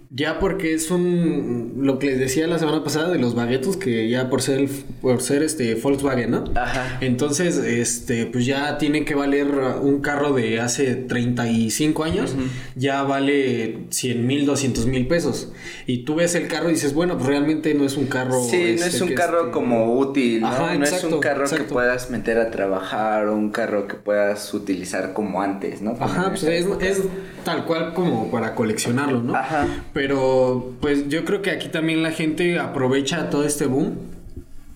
[0.09, 4.09] Ya porque es un, lo que les decía la semana pasada de los baguetos, que
[4.09, 4.69] ya por ser,
[5.01, 6.45] por ser este Volkswagen, ¿no?
[6.55, 6.97] Ajá.
[7.01, 9.47] Entonces, este, pues ya tiene que valer
[9.81, 12.35] un carro de hace 35 años,
[12.75, 15.51] ya vale 100 mil, 200 mil pesos.
[15.85, 18.41] Y tú ves el carro y dices, bueno, pues realmente no es un carro.
[18.41, 20.47] Sí, no este, es un que, carro este, como útil, ¿no?
[20.47, 24.53] Ajá, no es un carro que puedas meter a trabajar o un carro que puedas
[24.53, 25.93] utilizar como antes, ¿no?
[25.93, 27.01] Como Ajá, pues es,
[27.43, 29.35] tal cual como para coleccionarlo, ¿no?
[29.35, 29.67] Ajá.
[29.93, 33.97] Pero pues yo creo que aquí también la gente aprovecha todo este boom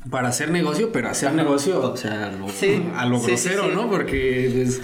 [0.10, 3.50] para hacer negocio, pero hacer negocio, o sea, a lo, Sí, a lo sí, sí,
[3.50, 3.70] grosero, sí.
[3.76, 3.90] ¿no?
[3.90, 4.82] Porque pues,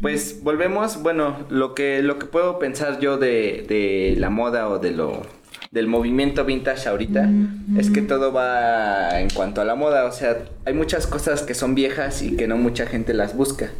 [0.00, 4.78] Pues volvemos, bueno, lo que, lo que puedo pensar yo de, de la moda o
[4.78, 5.22] de lo
[5.72, 7.30] del movimiento vintage ahorita
[7.78, 11.54] es que todo va en cuanto a la moda, o sea, hay muchas cosas que
[11.54, 13.70] son viejas y que no mucha gente las busca,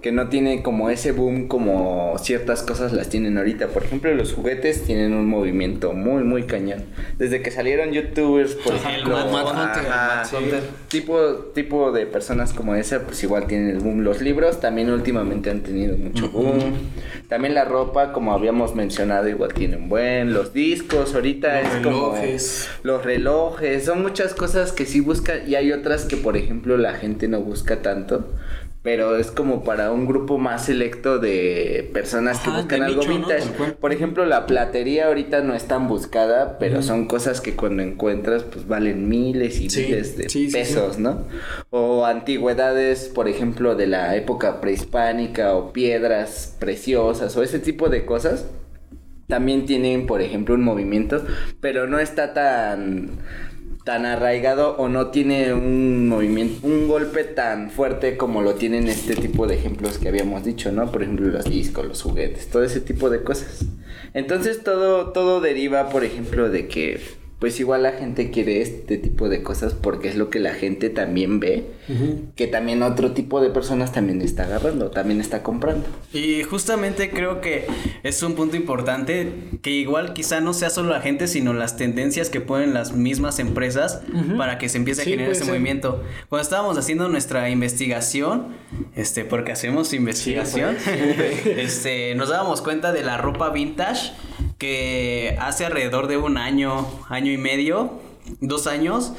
[0.00, 3.66] que no tiene como ese boom como ciertas cosas las tienen ahorita.
[3.66, 6.84] Por ejemplo, los juguetes tienen un movimiento muy muy cañón.
[7.18, 10.62] Desde que salieron youtubers, por Ajá, el ejemplo, Mad- Mad Hunter, ajá, el Mad Hunter.
[10.86, 11.18] tipo,
[11.52, 14.02] tipo de personas como esa, pues igual tienen el boom.
[14.04, 16.60] Los libros también últimamente han tenido mucho boom.
[17.28, 20.32] También la ropa, como habíamos mencionado, igual tienen buen.
[20.32, 22.68] Los discos, ahorita Los es relojes.
[22.82, 22.94] como.
[22.94, 26.94] Los relojes, son muchas cosas que sí buscan y hay otras que, por ejemplo, la
[26.94, 28.28] gente no busca tanto.
[28.82, 33.44] Pero es como para un grupo más selecto de personas que buscan algo vintage.
[33.78, 38.42] Por ejemplo, la platería ahorita no es tan buscada, pero son cosas que cuando encuentras,
[38.42, 41.24] pues valen miles y Sí, miles de sí, sí, pesos, ¿no?
[41.68, 48.06] O antigüedades, por ejemplo, de la época prehispánica o piedras preciosas o ese tipo de
[48.06, 48.46] cosas.
[49.30, 51.24] También tienen, por ejemplo, un movimiento,
[51.60, 53.12] pero no está tan
[53.84, 59.16] tan arraigado o no tiene un movimiento, un golpe tan fuerte como lo tienen este
[59.16, 60.92] tipo de ejemplos que habíamos dicho, ¿no?
[60.92, 63.64] Por ejemplo, los discos, los juguetes, todo ese tipo de cosas.
[64.12, 67.00] Entonces todo todo deriva, por ejemplo, de que
[67.40, 70.90] pues igual la gente quiere este tipo de cosas porque es lo que la gente
[70.90, 71.64] también ve,
[72.36, 75.86] que también otro tipo de personas también está agarrando, también está comprando.
[76.12, 77.64] Y justamente creo que
[78.02, 82.28] es un punto importante que igual quizá no sea solo la gente, sino las tendencias
[82.28, 84.02] que ponen las mismas empresas
[84.36, 85.48] para que se empiece a Sí, generar ese ser.
[85.50, 86.02] movimiento.
[86.28, 88.48] Cuando estábamos haciendo nuestra investigación,
[88.94, 90.76] este, porque hacemos investigación,
[91.56, 94.12] este, nos dábamos cuenta de la ropa vintage
[94.60, 97.98] que hace alrededor de un año, año y medio,
[98.40, 99.14] dos años,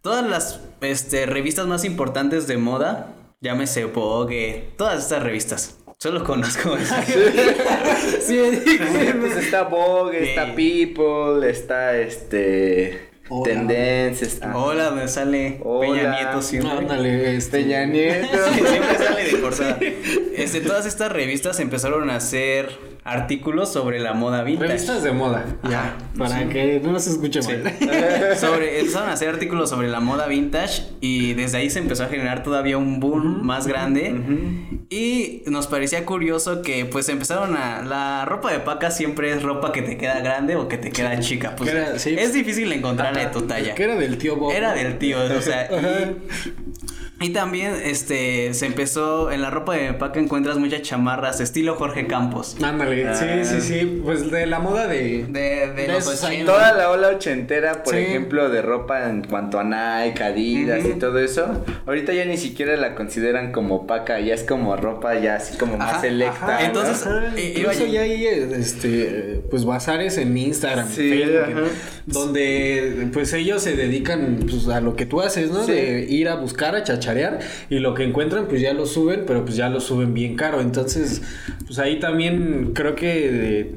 [0.00, 5.76] todas las este, revistas más importantes de moda, llámese Vogue, todas estas revistas.
[5.98, 6.76] Solo conozco
[8.20, 8.38] sí,
[9.20, 13.54] pues está Vogue, está People, está este Hola.
[13.54, 14.40] Tendencias.
[14.54, 15.80] Hola, me sale Hola.
[15.80, 16.70] Peña Nieto siempre.
[16.70, 17.62] Ándale, este.
[17.62, 18.28] Peña Nieto.
[18.54, 19.78] siempre sale de portada.
[20.36, 24.68] Este, todas estas revistas empezaron a hacer artículos sobre la moda vintage.
[24.68, 25.80] Revistas de moda, ya.
[25.80, 26.48] Ajá, Para sí.
[26.48, 27.52] que no se escuche Sí.
[27.52, 27.72] mal.
[28.36, 32.08] sobre, empezaron a hacer artículos sobre la moda vintage y desde ahí se empezó a
[32.08, 34.14] generar todavía un boom más grande
[34.90, 39.72] y nos parecía curioso que pues empezaron a la ropa de paca siempre es ropa
[39.72, 42.16] que te queda grande o que te queda chica pues era- sí.
[42.18, 44.52] es difícil encontrarla de tu talla Que era del tío Bob.
[44.52, 46.16] era del tío o sea y,
[47.20, 52.06] y también este se empezó en la ropa de paca encuentras muchas chamarras estilo Jorge
[52.06, 54.00] Campos Ándale, sí, sí, sí.
[54.04, 55.24] Pues de la moda de.
[55.28, 56.52] de, de De los esos 80.
[56.52, 58.00] Toda la ola ochentera, por Sí.
[58.00, 62.76] ejemplo, de ropa en cuanto a Nike, Adidas y todo eso, ahorita ya ni siquiera
[62.76, 66.64] la consideran como paca, ya es como ropa ya así como más selecta.
[66.66, 71.62] Entonces, eh, incluso ya hay este pues bazares en Instagram, Sí, Facebook, ajá.
[72.06, 75.64] donde pues ellos se dedican pues, a lo que tú haces, ¿no?
[75.64, 75.72] Sí.
[75.72, 76.82] De ir a buscar, a
[77.70, 80.60] y lo que encuentran pues ya lo suben, pero pues ya lo suben bien caro.
[80.60, 81.22] Entonces,
[81.66, 83.74] pues ahí también creo que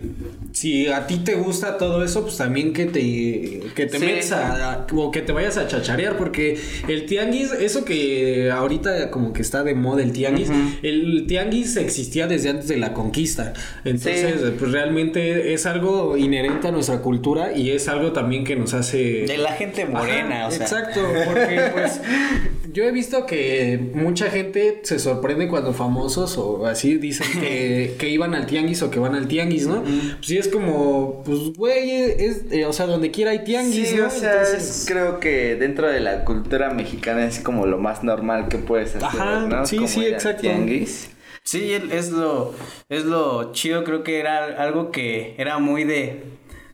[0.51, 4.05] si a ti te gusta todo eso, pues también que te que te Sí.
[4.05, 6.57] metas a, o que te vayas a chacharear porque
[6.87, 10.49] el tianguis, eso que ahorita como que está de moda el tianguis,
[10.81, 13.53] el tianguis existía desde antes de la conquista.
[13.85, 14.51] Entonces, Sí.
[14.57, 19.25] pues realmente es algo inherente a nuestra cultura y es algo también que nos hace
[19.27, 22.01] de la gente morena Ajá, o sea Exacto, porque pues
[22.73, 28.09] yo he visto que mucha gente se sorprende cuando famosos o así dicen que, que
[28.09, 29.81] iban al tianguis o que van al tianguis, ¿no?
[29.83, 33.95] Pues sí es como, pues güey, es, eh, o sea, donde quiera hay tianguis, Sí,
[33.95, 34.07] ¿no?
[34.07, 38.03] o sea, Entonces- es- creo que dentro de la cultura mexicana es como lo más
[38.03, 39.65] normal que puedes hacer, Ajá, ¿no?
[39.65, 40.41] sí, Como sí, exacto.
[40.41, 41.09] tianguis.
[41.43, 42.53] Sí, es lo,
[42.89, 46.23] es lo chido, creo que era algo que era muy de,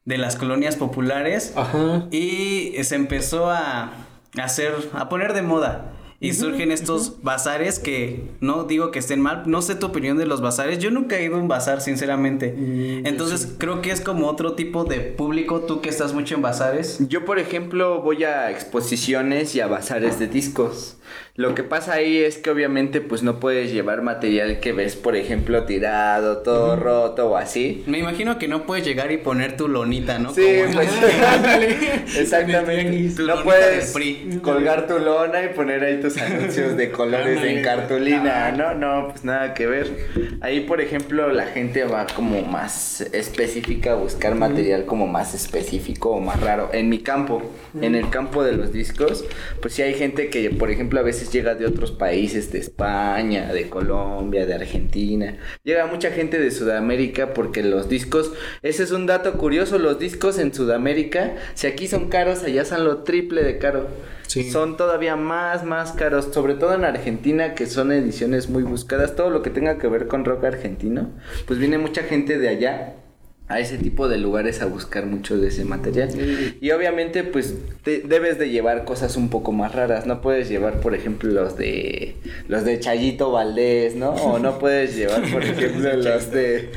[0.04, 2.08] de las colonias populares Ajá.
[2.12, 3.94] y se empezó a
[4.42, 5.94] hacer, a poner de moda.
[6.20, 10.26] Y surgen estos bazares que no digo que estén mal, no sé tu opinión de
[10.26, 12.54] los bazares, yo nunca he ido a un bazar sinceramente.
[12.58, 16.42] Mm, Entonces creo que es como otro tipo de público, tú que estás mucho en
[16.42, 16.98] bazares.
[17.10, 20.98] Yo, por ejemplo, voy a exposiciones y a bazares de discos.
[21.38, 25.18] Lo que pasa ahí es que obviamente pues no puedes llevar material que ves, por
[25.18, 27.84] ejemplo, tirado, todo roto o así.
[27.88, 30.34] Me imagino que no puedes llegar y poner tu lonita, ¿no?
[30.34, 30.90] Sí, Como pues,
[32.18, 33.22] exactamente.
[33.22, 33.94] No puedes
[34.42, 38.54] colgar tu lona y poner ahí tus anuncios de colores en cartulina.
[38.54, 39.92] No, no, pues nada que ver.
[40.40, 46.12] Ahí, por ejemplo, la gente va como más específica a buscar material como más específico
[46.12, 46.70] o más raro.
[46.72, 47.42] En mi campo,
[47.82, 49.26] en el campo de los discos,
[49.62, 53.52] pues sí hay gente que, por ejemplo, a veces llega de otros países, de España,
[53.52, 55.38] de Colombia, de Argentina.
[55.64, 60.40] Llega mucha gente de Sudamérica porque los discos, ese es un dato curioso, los discos
[60.40, 63.88] en Sudamérica, si aquí son caros, allá son lo triple de caro.
[64.28, 64.50] Sí.
[64.50, 69.16] Son todavía más, más caros, sobre todo en Argentina, que son ediciones muy buscadas.
[69.16, 71.12] Todo lo que tenga que ver con rock argentino,
[71.46, 72.96] pues viene mucha gente de allá
[73.48, 76.10] a ese tipo de lugares a buscar mucho de ese material.
[76.62, 77.54] Y obviamente, pues
[77.84, 80.06] te- debes de llevar cosas un poco más raras.
[80.08, 82.16] No puedes llevar, por ejemplo, los de
[82.48, 84.10] los de Chayito Valdés, ¿no?
[84.12, 86.72] O no puedes llevar, por ejemplo, los de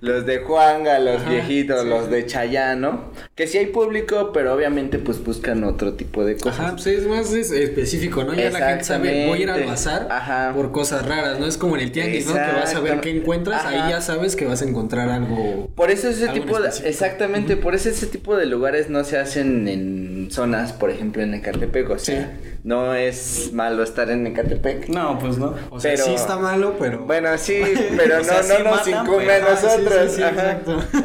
[0.00, 1.88] los de Juanga, los Ajá, viejitos, sí.
[1.88, 6.60] los de Chayano, que sí hay público, pero obviamente pues buscan otro tipo de cosas.
[6.60, 8.32] Ajá, pues es más es específico, ¿no?
[8.34, 10.52] Ya la gente sabe, voy a ir al bazar Ajá.
[10.54, 11.46] por cosas raras, ¿no?
[11.46, 12.32] Es como en el tianguis, ¿no?
[12.32, 13.68] Que vas a ver qué encuentras, Ajá.
[13.86, 15.70] ahí ya sabes que vas a encontrar algo.
[15.74, 19.68] Por eso ese tipo de, exactamente, por eso ese tipo de lugares no se hacen
[19.68, 22.58] en zonas, por ejemplo, en Ecatepec, o sea, Sí.
[22.64, 24.88] no es malo estar en Ecatepec.
[24.88, 25.54] No, pues no.
[25.70, 27.04] O sea, Pero- sí está malo, pero.
[27.04, 27.60] Bueno, sí,
[27.96, 30.60] pero no, sea, no sí nos incumbe pero- a nosotros, sí, ajá.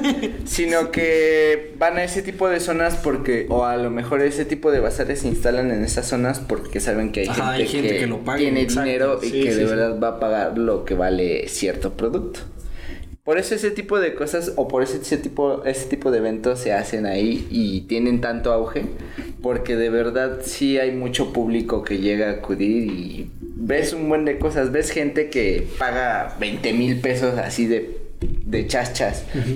[0.45, 4.71] sino que van a ese tipo de zonas porque, o a lo mejor ese tipo
[4.71, 7.89] de bazares se instalan en esas zonas porque saben que hay, Ajá, gente, hay gente
[7.89, 8.83] que, que lo paga, tiene exacto.
[8.85, 12.41] dinero y que de verdad va a pagar lo que vale cierto producto.
[13.23, 16.59] Por eso ese tipo de cosas o por eso ese tipo, ese tipo de eventos
[16.59, 18.85] se hacen ahí y tienen tanto auge
[19.41, 24.25] porque de verdad sí hay mucho público que llega a acudir y ves un buen
[24.25, 27.97] de cosas, ves gente que paga 20 mil pesos así de
[28.49, 28.89] de chas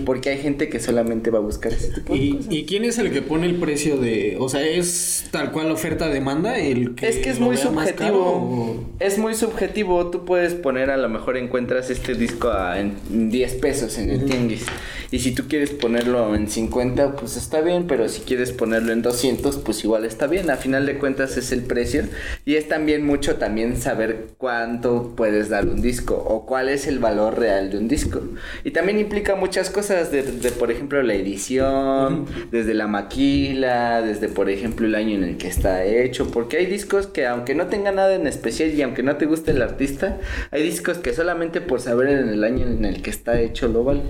[0.06, 2.54] porque hay gente que solamente va a buscar ese tipo de ¿Y, cosas.
[2.54, 6.60] ¿Y quién es el que pone el precio de, o sea, es tal cual oferta-demanda
[6.60, 8.86] el que Es que es muy subjetivo.
[9.00, 10.12] Es muy subjetivo.
[10.12, 14.26] Tú puedes poner, a lo mejor encuentras este disco a, en 10 pesos en el
[14.26, 14.66] tianguis.
[15.12, 17.86] Y si tú quieres ponerlo en 50, pues está bien.
[17.88, 20.50] Pero si quieres ponerlo en 200, pues igual está bien.
[20.50, 22.04] A final de cuentas es el precio.
[22.46, 26.16] Y es también mucho también saber cuánto puedes dar un disco.
[26.16, 28.22] O cuál es el valor real de un disco.
[28.64, 30.12] Y también implica muchas cosas.
[30.12, 32.26] De, de, por ejemplo, la edición.
[32.52, 34.02] Desde la maquila.
[34.02, 36.30] Desde, por ejemplo, el año en el que está hecho.
[36.32, 39.52] Porque hay discos que aunque no tenga nada en especial y aunque no te guste
[39.52, 40.18] el artista,
[40.52, 43.84] hay discos que solamente por saber en el año en el que está hecho lo
[43.84, 44.02] vale.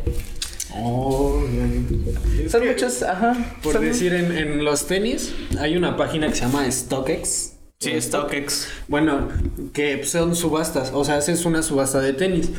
[0.75, 1.43] Oh.
[2.43, 3.35] Es Son muchos, ajá.
[3.61, 7.53] Por son- decir, en, en los tenis hay una página que se llama StockX.
[7.79, 7.99] Sí.
[8.01, 8.69] StockX.
[8.87, 9.27] Bueno,
[9.73, 12.49] que son subastas, o sea, haces una subasta de tenis.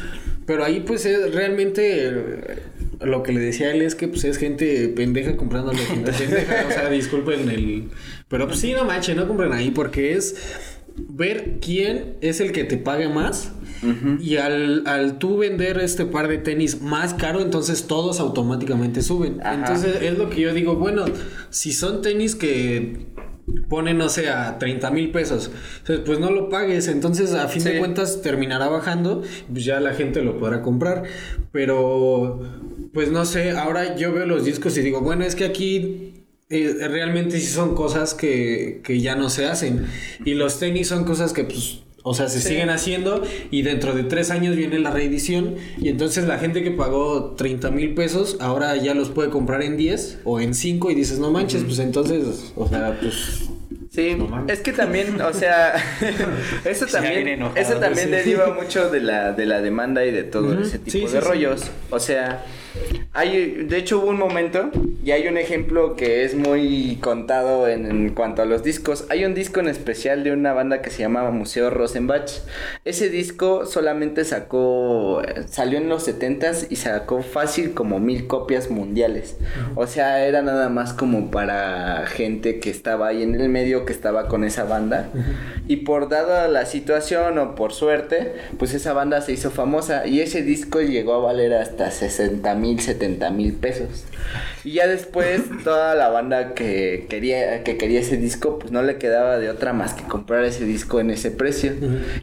[0.46, 2.58] Pero ahí pues es realmente eh,
[3.00, 6.12] lo que le decía a él es que pues es gente pendeja comprando a gente
[6.18, 6.66] pendeja.
[6.68, 7.90] O sea, disculpen el...
[8.28, 10.36] Pero pues sí, no manches, no compren ahí porque es
[10.96, 13.52] ver quién es el que te pague más.
[14.18, 19.42] Y al, al tú vender este par de tenis más caro, entonces todos automáticamente suben.
[19.42, 19.56] Ajá.
[19.56, 21.04] Entonces es lo que yo digo, bueno,
[21.50, 23.04] si son tenis que
[23.68, 25.50] ponen, no sé, a 30 mil pesos,
[26.06, 27.68] pues no lo pagues, entonces a fin Sí.
[27.70, 29.22] de cuentas terminará bajando,
[29.52, 31.02] pues ya la gente lo podrá comprar,
[31.52, 32.40] pero
[32.92, 36.12] pues no sé, ahora yo veo los discos y digo, bueno, es que aquí
[36.50, 39.86] eh, realmente sí son cosas que, que ya no se hacen,
[40.24, 41.80] y los tenis son cosas que pues...
[42.06, 46.26] O sea, se siguen haciendo y dentro de tres años viene la reedición y entonces
[46.26, 50.38] la gente que pagó 30 mil pesos ahora ya los puede comprar en 10 o
[50.38, 53.48] en 5 y dices, no manches, pues entonces, o sea, pues...
[53.90, 55.76] Sí, No es que también, o sea,
[56.66, 58.10] eso también, enojado, eso también sí.
[58.10, 61.70] deriva mucho de la, de la demanda y de todo ese tipo sí, de rollos.
[61.88, 62.44] O sea,
[63.12, 64.70] hay, de hecho hubo un momento
[65.04, 69.06] y hay un ejemplo que es muy contado en, en cuanto a los discos.
[69.10, 72.30] Hay un disco en especial de una banda que se llamaba Museo Rosenbach.
[72.84, 79.36] Ese disco solamente sacó, salió en los 70s y sacó fácil como mil copias mundiales.
[79.74, 83.92] O sea, era nada más como para gente que estaba ahí en el medio, que
[83.92, 85.10] estaba con esa banda.
[85.66, 90.20] Y por dada la situación o por suerte, pues esa banda se hizo famosa y
[90.20, 94.04] ese disco llegó a valer hasta 60 mil, 70 mil pesos.
[94.64, 98.96] Y ya después toda la banda que quería, que quería ese disco, pues no le
[98.96, 101.72] quedaba de otra más que comprar ese disco en ese precio.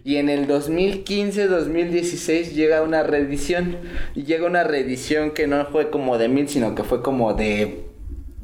[0.03, 3.77] Y en el 2015, 2016 llega una reedición.
[4.15, 7.90] Y llega una reedición que no fue como de mil, sino que fue como de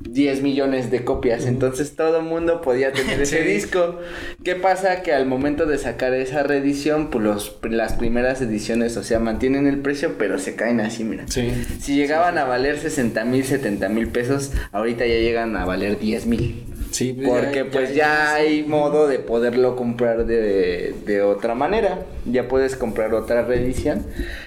[0.09, 1.45] 10 millones de copias.
[1.45, 3.47] Entonces todo el mundo podía tener ese Sí.
[3.47, 3.99] disco.
[4.43, 5.01] ¿Qué pasa?
[5.03, 9.67] Que al momento de sacar esa reedición, pues los, las primeras ediciones, o sea, mantienen
[9.67, 11.25] el precio, pero se caen así, mira.
[11.27, 11.51] Sí.
[11.79, 16.25] Si llegaban a valer 60 mil, 70 mil pesos, ahorita ya llegan a valer 10
[16.25, 16.63] mil.
[16.97, 21.99] Sí, pues Porque pues ya hay modo de poderlo comprar de, de otra manera.
[22.25, 24.03] Ya puedes comprar otra reedición.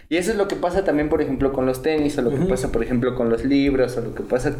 [0.09, 2.40] Y eso es lo que pasa también, por ejemplo, con los tenis, o lo que
[2.40, 2.48] Ujú.
[2.48, 4.57] pasa, por ejemplo, con los libros, o lo que pasa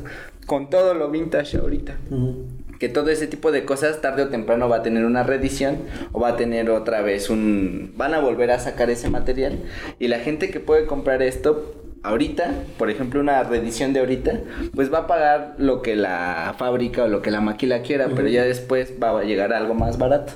[0.47, 1.97] con todo lo vintage ahorita.
[2.12, 2.45] Ujú.
[2.78, 5.78] Que todo ese tipo de cosas tarde o temprano va a tener una reedición
[6.12, 7.93] o va a tener otra vez un...
[7.97, 9.59] van a volver a sacar ese material.
[9.99, 14.41] Y la gente que puede comprar esto ahorita, por ejemplo una reedición de ahorita,
[14.75, 18.29] pues va a pagar lo que la fábrica o lo que la maquila quiera, pero
[18.29, 20.33] ya después va a llegar a algo más barato.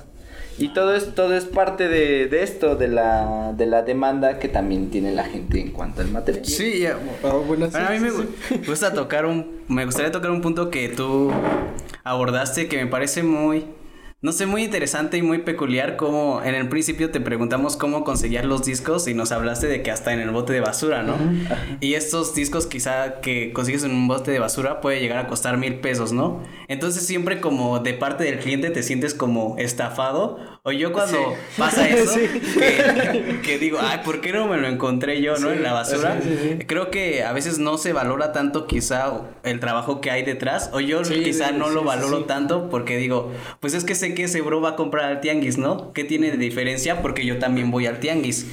[0.57, 4.49] Y todo es, todo es parte de, de esto, de la, de la demanda que
[4.49, 6.45] también tiene la gente en cuanto al material.
[6.45, 6.97] Sí, ya.
[7.25, 8.63] Ah, bueno, sí, Bueno, a mí sí, me sí.
[8.65, 11.33] gusta tocar un, me gustaría tocar un punto que tú
[12.05, 13.65] abordaste que me parece muy,
[14.25, 18.47] no sé, muy interesante y muy peculiar como en el principio te preguntamos cómo conseguías
[18.47, 21.15] los discos y nos hablaste de que hasta en el bote de basura, ¿no?
[21.81, 25.59] Y estos discos quizá que consigues en un bote de basura puede llegar a costar
[25.59, 26.43] mil pesos, ¿no?
[26.69, 31.59] Entonces siempre como de parte del cliente te sientes como estafado o yo cuando Sí.
[31.59, 32.27] pasa eso Sí.
[32.59, 35.53] que, que digo, ay, ¿por qué no me lo encontré yo, no?
[35.53, 36.19] En la basura.
[36.67, 39.13] Creo que a veces no se valora tanto quizá
[39.43, 43.75] el trabajo que hay detrás o yo quizá no lo valoro tanto porque digo, pues
[43.75, 45.93] es que sé que ese bro va a comprar al tianguis, ¿no?
[45.93, 47.03] ¿Qué tiene de diferencia?
[47.03, 48.47] Porque yo también voy al tianguis.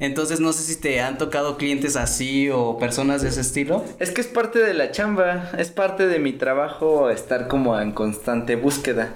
[0.00, 3.84] Entonces no sé si te han tocado clientes así o personas de ese estilo.
[3.98, 7.92] Es que es parte de la chamba, es parte de mi trabajo estar como en
[7.92, 9.12] constante búsqueda.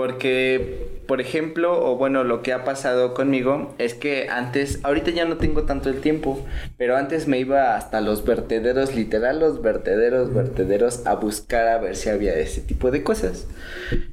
[0.00, 5.26] Porque, por ejemplo, o bueno, lo que ha pasado conmigo es que antes, ahorita ya
[5.26, 6.42] no tengo tanto el tiempo,
[6.78, 11.96] pero antes me iba hasta los vertederos, literal los vertederos, vertederos, a buscar a ver
[11.96, 13.46] si había ese tipo de cosas.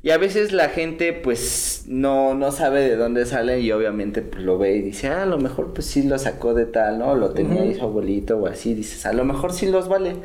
[0.04, 4.44] Y a veces la gente pues no, no sabe de dónde sale y obviamente pues
[4.44, 7.16] lo ve y dice, ah, a lo mejor pues sí lo sacó de tal, ¿no?
[7.16, 10.18] Lo tenía ahí su abuelito o así, dices, a lo mejor sí los vale.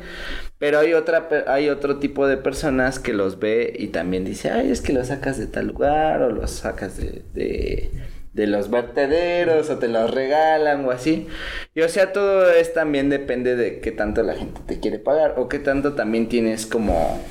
[0.59, 4.71] Pero hay otra hay otro tipo de personas que los ve y también dice, ay,
[4.71, 7.91] es que los sacas de tal lugar o los sacas de, de,
[8.33, 11.27] de los vertederos o te los regalan o así.
[11.75, 15.35] Y o sea, todo es también depende de qué tanto la gente te quiere pagar
[15.37, 17.21] o qué tanto también tienes como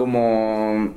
[0.00, 0.94] como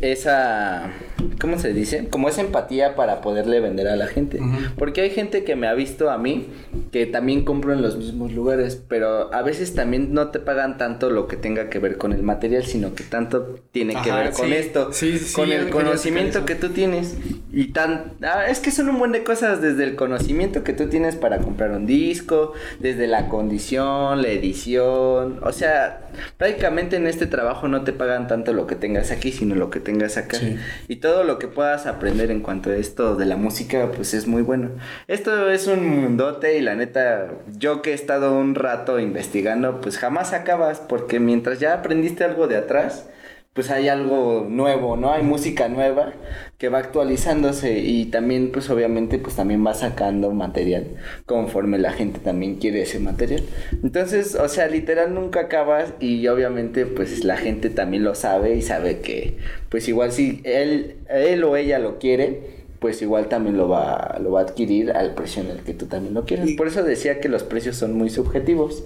[0.00, 0.92] esa,
[1.40, 2.06] ¿cómo se dice?
[2.08, 4.38] Como esa empatía para poderle vender a la gente.
[4.76, 6.46] Porque hay gente que me ha visto a mí
[6.92, 11.10] que también compro en los mismos lugares, pero a veces también no te pagan tanto
[11.10, 14.52] lo que tenga que ver con el material, sino que tanto tiene que ver con
[14.52, 14.90] esto,
[15.34, 17.16] con el conocimiento que tú tienes.
[17.52, 20.88] Y tan, ah, es que son un buen de cosas desde el conocimiento que tú
[20.88, 27.26] tienes para comprar un disco, desde la condición, la edición, o sea, prácticamente en este
[27.26, 30.38] trabajo no te pagan tanto lo que tengas aquí, sino lo que tengas acá.
[30.86, 34.28] Y todo lo que puedas aprender en cuanto a esto de la música, pues es
[34.28, 34.70] muy bueno.
[35.08, 39.98] Esto es un mundote y la neta, yo que he estado un rato investigando, pues
[39.98, 43.08] jamás acabas, porque mientras ya aprendiste algo de atrás,
[43.52, 45.12] pues hay algo nuevo, ¿no?
[45.12, 46.12] Hay música nueva
[46.58, 50.88] que va actualizándose y también pues obviamente pues también va sacando material
[51.24, 53.44] conforme la gente también quiere ese material.
[53.84, 58.62] Entonces, o sea, literal nunca acabas y obviamente pues la gente también lo sabe y
[58.62, 59.38] sabe que
[59.68, 64.32] pues igual si él, él o ella lo quiere, pues igual también lo va, lo
[64.32, 66.56] va a adquirir al precio en el que tú también lo quieres.
[66.56, 68.84] Por eso decía que los precios son muy subjetivos,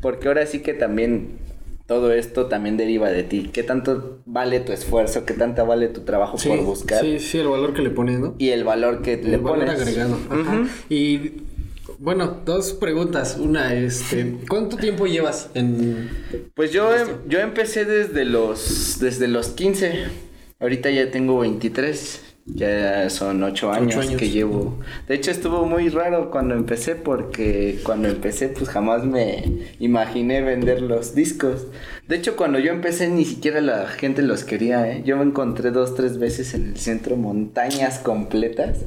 [0.00, 1.38] porque ahora sí que también
[1.90, 3.50] todo esto también deriva de ti.
[3.52, 5.24] ¿Qué tanto vale tu esfuerzo?
[5.24, 7.00] ¿Qué tanto vale tu trabajo por buscar?
[7.00, 8.36] Sí, sí, el valor que le pones, ¿no?
[8.38, 9.80] Y el valor que le valor pones.
[9.80, 10.16] agregado.
[10.88, 11.32] Y
[11.98, 13.38] bueno, dos preguntas.
[13.40, 16.08] Una, este, ¿cuánto tiempo llevas en
[16.54, 20.04] Pues yo em, yo empecé desde los desde los 15.
[20.60, 22.29] Ahorita ya tengo 23.
[22.54, 24.78] Ya son ocho años, que llevo.
[25.08, 29.44] De hecho, estuvo muy raro cuando empecé porque cuando empecé pues jamás me
[29.78, 31.66] imaginé vender los discos.
[32.10, 35.02] De hecho, cuando yo empecé ni siquiera la gente los quería, ¿eh?
[35.04, 38.78] Yo me encontré dos, tres veces en el centro montañas completas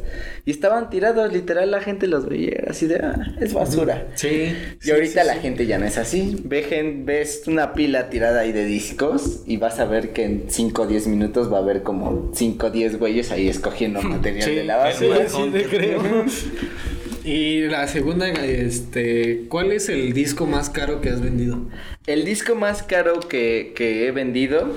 [0.46, 4.08] y estaban tirados, literal la gente los veía así de, ah, es basura.
[4.16, 4.54] Sí.
[4.84, 6.36] Y ahorita la gente ya no es así.
[6.44, 10.82] Ve, ves una pila tirada ahí de discos y vas a ver que en 5
[10.82, 14.64] o 10 minutos va a haber como 5 o 10 güeyes ahí escogiendo material de
[14.66, 15.30] la basura.
[15.30, 16.02] Sí, sí, creo.
[17.24, 21.58] Y la segunda, este, ¿cuál es el disco más caro que has vendido?
[22.06, 24.76] El disco más caro que, que he vendido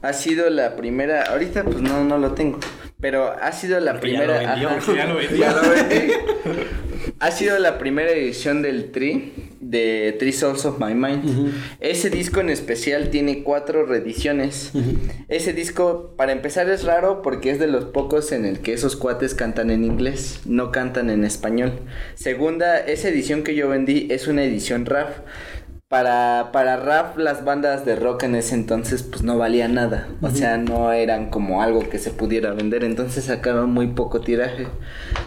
[0.00, 2.60] ha sido la primera, ahorita pues no, no lo tengo,
[3.00, 4.42] pero ha sido la primera.
[4.42, 6.12] Ya lo, ya lo, ya lo vendí.
[7.18, 11.52] ha sido la primera edición del Tri, de Three Souls of My Mind.
[11.80, 14.72] Ese disco en especial tiene cuatro reediciones.
[15.28, 18.96] Ese disco, para empezar, es raro porque es de los pocos en el que esos
[18.96, 21.80] cuates cantan en inglés, no cantan en español.
[22.14, 25.18] Segunda, esa edición que yo vendí es una edición RAF
[25.88, 30.06] para, para rap las bandas de rock en ese entonces pues no valía nada.
[30.20, 32.84] O sea, no eran como algo que se pudiera vender.
[32.84, 34.66] Entonces sacaron muy poco tiraje.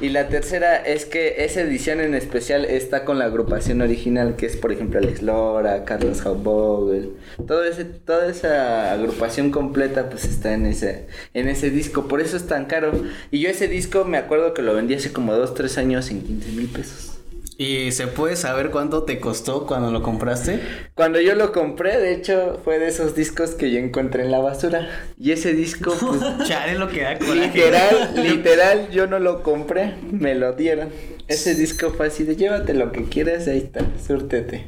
[0.01, 4.45] Y la tercera es que esa edición en especial está con la agrupación original, que
[4.45, 7.13] es por ejemplo Alex Lora, Carlos Haubogel.
[7.47, 12.07] Todo ese, toda esa agrupación completa pues está en ese, en ese disco.
[12.07, 12.91] Por eso es tan caro.
[13.31, 16.21] Y yo ese disco me acuerdo que lo vendí hace como 2, 3 años en
[16.21, 17.20] 15 mil pesos.
[17.61, 20.59] ¿Y se puede saber cuánto te costó cuando lo compraste?
[20.95, 24.39] Cuando yo lo compré, de hecho, fue de esos discos que yo encontré en la
[24.39, 24.89] basura.
[25.15, 26.47] Y ese disco, pues.
[26.49, 30.89] Chale lo que da Literal, literal, yo no lo compré, me lo dieron.
[31.27, 34.65] Ese disco fue así de llévate lo que quieras, ahí está, súrtete.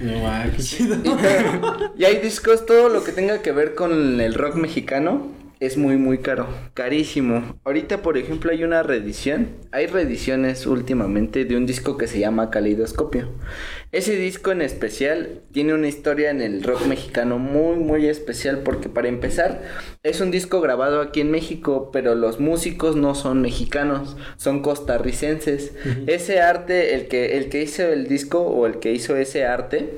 [0.00, 0.96] No, va, qué chido.
[1.96, 5.30] y hay discos, todo lo que tenga que ver con el rock mexicano
[5.62, 7.54] es muy muy caro, carísimo.
[7.62, 12.50] Ahorita por ejemplo hay una reedición, hay reediciones últimamente de un disco que se llama
[12.50, 13.28] Caleidoscopio.
[13.92, 18.88] Ese disco en especial tiene una historia en el rock mexicano muy muy especial porque
[18.88, 19.62] para empezar
[20.02, 25.74] es un disco grabado aquí en México, pero los músicos no son mexicanos, son costarricenses.
[26.08, 29.90] Ese arte, el que el que hizo el disco o el que hizo ese arte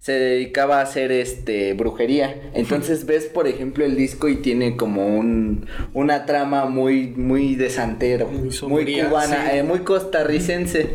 [0.00, 2.50] se dedicaba a hacer este brujería.
[2.54, 7.70] Entonces ves, por ejemplo, el disco y tiene como un una trama muy muy de
[7.70, 10.90] santero, muy, cubana, eh, muy costarricense.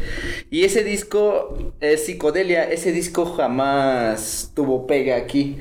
[0.50, 5.58] Y ese disco es psicodelia, ese disco jamás tuvo pega aquí.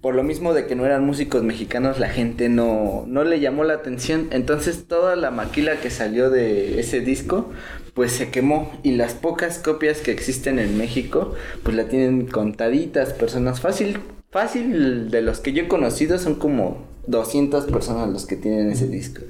[0.00, 3.64] Por lo mismo de que no eran músicos mexicanos, la gente no, no le llamó
[3.64, 4.28] la atención.
[4.30, 7.50] Entonces toda la maquila que salió de ese disco,
[7.94, 8.70] pues se quemó.
[8.82, 13.60] Y las pocas copias que existen en México, pues la tienen contaditas personas.
[13.60, 13.98] Fácil,
[14.30, 18.86] fácil de los que yo he conocido son como 200 personas los que tienen ese
[18.86, 19.22] disco.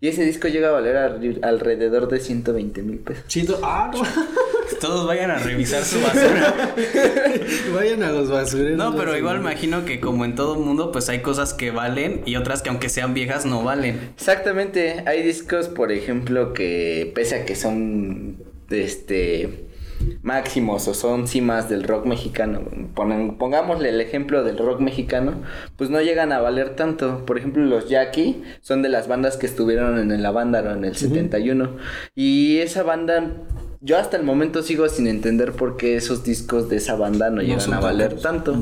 [0.00, 3.24] Y ese disco llega a valer al- alrededor de 120 mil pesos.
[3.28, 4.02] Siento, ah, no.
[4.80, 6.74] Todos vayan a revisar su basura.
[7.74, 8.76] Vayan a los basureros.
[8.78, 12.22] No, pero igual me imagino que como en todo mundo, pues hay cosas que valen
[12.26, 14.10] y otras que aunque sean viejas no valen.
[14.16, 18.36] Exactamente, hay discos, por ejemplo, que pese a que son
[18.70, 19.62] este
[20.22, 22.60] máximos o son cimas del rock mexicano,
[22.94, 25.42] ponen- pongámosle el ejemplo del rock mexicano,
[25.76, 27.24] pues no llegan a valer tanto.
[27.24, 30.96] Por ejemplo, los Jackie son de las bandas que estuvieron en el Avándaro en el
[30.96, 31.76] 71
[32.14, 33.32] y esa banda
[33.86, 37.40] yo hasta el momento sigo sin entender por qué esos discos de esa banda no,
[37.40, 38.54] llegan a valer tanto.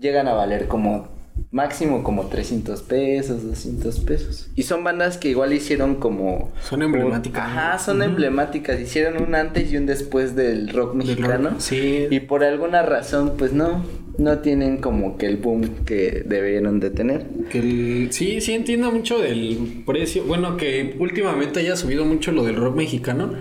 [0.00, 1.08] Llegan a valer como
[1.50, 4.48] máximo como 300 pesos, 200 pesos.
[4.56, 6.50] Y son bandas que igual hicieron como...
[6.62, 7.42] Son emblemáticas.
[7.44, 8.80] Ajá, son emblemáticas.
[8.80, 11.50] Hicieron un antes y un después del rock Del rock, mexicano.
[11.58, 12.06] sí.
[12.10, 13.84] Y por alguna razón, pues no,
[14.18, 17.26] no tienen como que el boom que debieron de tener.
[17.50, 20.24] Que el- sí, sí entiendo mucho del precio.
[20.24, 23.34] Bueno, que últimamente haya subido mucho lo del rock mexicano.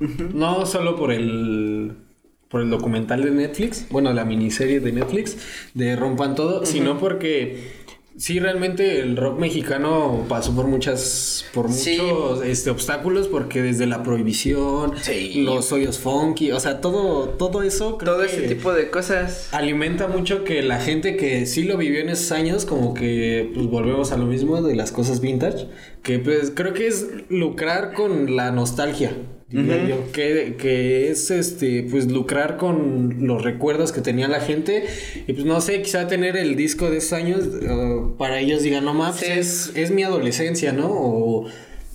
[0.00, 1.92] No solo por el
[2.48, 5.36] por el documental de Netflix, bueno, la miniserie de Netflix
[5.74, 7.78] de Rompan Todo, sino porque
[8.16, 11.96] sí realmente el rock mexicano pasó por muchas por Sí.
[12.00, 15.42] muchos este obstáculos porque desde la prohibición, Sí.
[15.44, 19.48] los hoyos funky, o sea, todo todo eso creo Todo que- ese tipo de cosas.
[19.52, 23.66] alimenta mucho que la gente que sí lo vivió en esos años, como que pues
[23.68, 25.68] volvemos a lo mismo de las cosas vintage,
[26.02, 29.12] que pues creo que es lucrar con la nostalgia.
[29.52, 34.84] Yo, que, que es este pues lucrar con los recuerdos que tenía la gente
[35.26, 37.40] y pues no sé quizá tener el disco de esos años
[38.16, 39.26] para ellos digan no más Sí.
[39.28, 41.46] es, es mi adolescencia no o,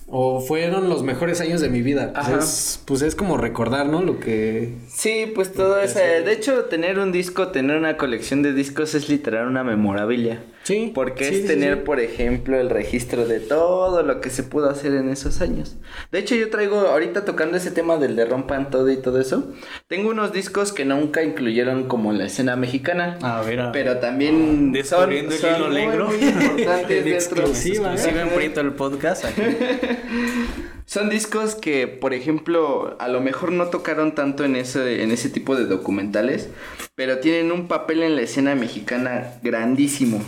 [0.08, 2.40] o fueron los mejores años de mi vida pues Ajá.
[2.40, 6.00] es, pues es como recordar no lo que Sí, pues todo eso.
[6.00, 10.42] De hecho, tener un disco, tener una colección de discos es literal una memorabilia.
[10.66, 11.82] Sí Porque sí, es sí, tener, sí.
[11.86, 15.78] por ejemplo, el registro de todo lo que se pudo hacer en esos años.
[16.12, 19.54] De hecho, yo traigo, ahorita tocando ese tema del de rompan todo y todo eso,
[19.88, 23.18] tengo unos discos que nunca incluyeron como la escena mexicana.
[23.22, 23.72] A ver, a ver.
[23.72, 26.08] Pero también son, Descubriendo el son hilo muy, negro.
[26.08, 27.14] muy importantes En dentro.
[27.14, 27.92] exclusiva.
[27.94, 29.26] Exclusiva en Prieto el podcast.
[29.26, 29.42] aquí.
[30.88, 35.30] Son discos que, por ejemplo, a lo mejor no tocaron tanto en ese, en ese
[35.30, 36.50] tipo de documentales,
[36.94, 40.24] pero tienen un papel en la escena mexicana grandísimo.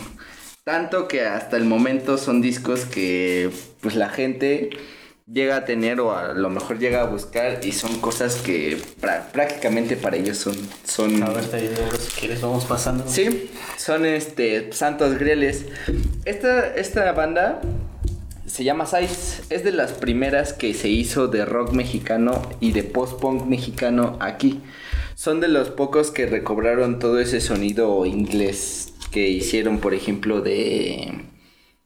[0.68, 3.48] Tanto que hasta el momento son discos que
[3.80, 4.68] pues la gente
[5.26, 8.76] llega a tener o a lo mejor llega a buscar y son cosas que
[9.32, 10.54] prácticamente para ellos son...
[10.84, 11.44] son A ver,
[11.98, 13.04] si quieres vamos pasando.
[13.08, 15.64] Sí, son este Santos Grieles.
[16.26, 17.62] Esta, esta banda
[18.44, 19.44] se llama Size.
[19.48, 24.60] Es de las primeras que se hizo de rock mexicano y de post-punk mexicano aquí.
[25.14, 31.24] Son de los pocos que recobraron todo ese sonido inglés que hicieron, por ejemplo, de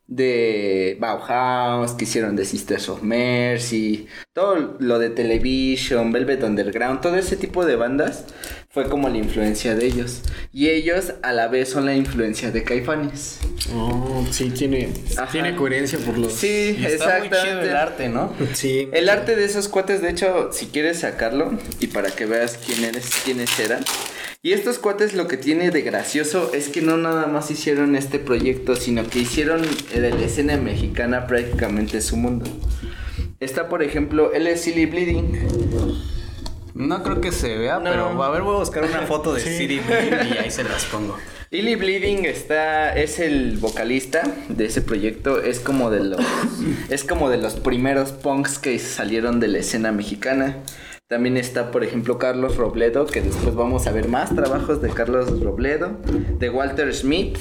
[0.09, 7.17] de Bauhaus, que hicieron de Sisters of Mercy, todo lo de Television, Velvet Underground, todo
[7.17, 8.27] ese tipo de bandas
[8.69, 10.21] fue como la influencia de ellos.
[10.53, 13.39] Y ellos a la vez son la influencia de Caifanes.
[13.75, 15.31] Oh, sí, tiene, Ajá.
[15.33, 16.35] tiene coherencia por los...
[16.35, 17.69] Sí, Y está muy chido exactamente.
[17.71, 18.33] el arte, ¿no?
[18.53, 18.89] Sí.
[18.93, 22.85] El arte de esos cuates, de hecho, si quieres sacarlo y para que veas quién
[22.85, 23.83] eres, quiénes eran.
[24.45, 28.19] Y estos cuates lo que tiene de gracioso es que no nada más hicieron este
[28.19, 29.63] proyecto, sino que hicieron
[29.95, 32.51] de la escena mexicana prácticamente su mundo.
[33.39, 35.39] Está, por ejemplo, él es Silly Bleeding.
[36.75, 37.85] No creo que se vea, No.
[37.85, 39.51] pero a ver, voy a buscar una foto de Sí.
[39.59, 41.17] City Bleeding y ahí se las pongo.
[41.53, 46.21] Illy Bleeding está, es el vocalista de ese proyecto, es como de los,
[46.89, 50.57] es como de los primeros punks que salieron de la escena mexicana.
[51.13, 55.43] También está, por ejemplo, Carlos Robledo, que después vamos a ver más trabajos de Carlos
[55.43, 55.99] Robledo,
[56.39, 57.37] de Walter Smith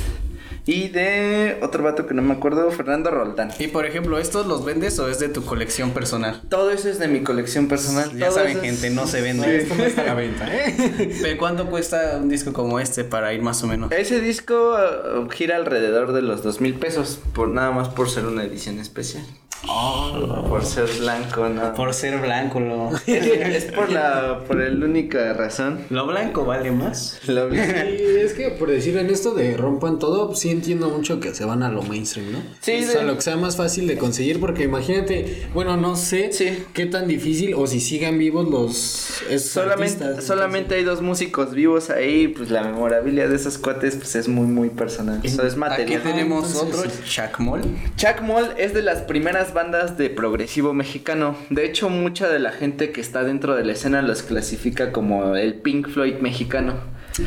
[0.65, 3.49] y de otro vato que no me acuerdo, Fernando Roldán.
[3.59, 6.41] Y por ejemplo, ¿estos los vendes o es de tu colección personal?
[6.49, 8.11] Todo eso es de mi colección personal.
[8.17, 9.55] Ya todo saben, es- gente, no se vende.
[9.55, 11.17] esto no está a la venta, ¿eh?
[11.21, 13.89] ¿Pero cuánto cuesta un disco como este para ir más o menos?
[13.93, 18.25] Ese disco uh, gira alrededor de los dos mil pesos, por nada más por ser
[18.25, 19.23] una edición especial.
[19.65, 21.73] Por ser blanco, ¿no?
[21.73, 22.89] Por ser blanco, lo...
[23.07, 23.25] Es,
[23.65, 25.79] es por la por la única razón.
[25.89, 27.19] lo blanco vale más.
[27.27, 31.33] Lo Sí, es que por decir en esto de rompan todo, sí entiendo mucho que
[31.33, 32.39] se van a lo mainstream, ¿no?
[32.59, 35.95] Sí, O sea, de- lo que sea más fácil de conseguir, porque imagínate, bueno, no
[35.95, 36.63] sé Sí.
[36.73, 41.53] qué tan difícil o si sigan vivos los esos Solamente, artistas, solamente hay dos músicos
[41.53, 45.19] vivos ahí, pues la memorabilia de esos cuates pues es muy muy personal.
[45.23, 46.01] Eso es Aquí material.
[46.03, 47.61] tenemos entonces, otro, Chacmol.
[47.95, 51.35] Chuck Moll es de las primeras bandas de progresivo mexicano.
[51.49, 55.35] De hecho, mucha de la gente que está dentro de la escena los clasifica como
[55.35, 56.75] el Pink Floyd mexicano.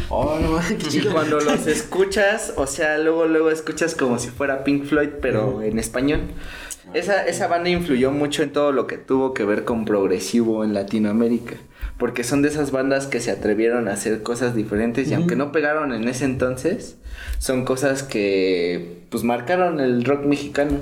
[0.09, 4.65] Oh, no, qué Y cuando los escuchas, o sea, luego luego escuchas como si fuera
[4.65, 6.21] Pink Floyd, pero en español.
[6.93, 10.75] Esa, esa banda influyó mucho en todo lo que tuvo que ver con progresivo en
[10.75, 11.57] Latinoamérica.
[11.99, 15.53] Porque son de esas bandas que se atrevieron a hacer cosas diferentes y aunque no
[15.53, 16.97] pegaron en ese entonces,
[17.39, 20.79] son cosas que pues marcaron el rock mexicano.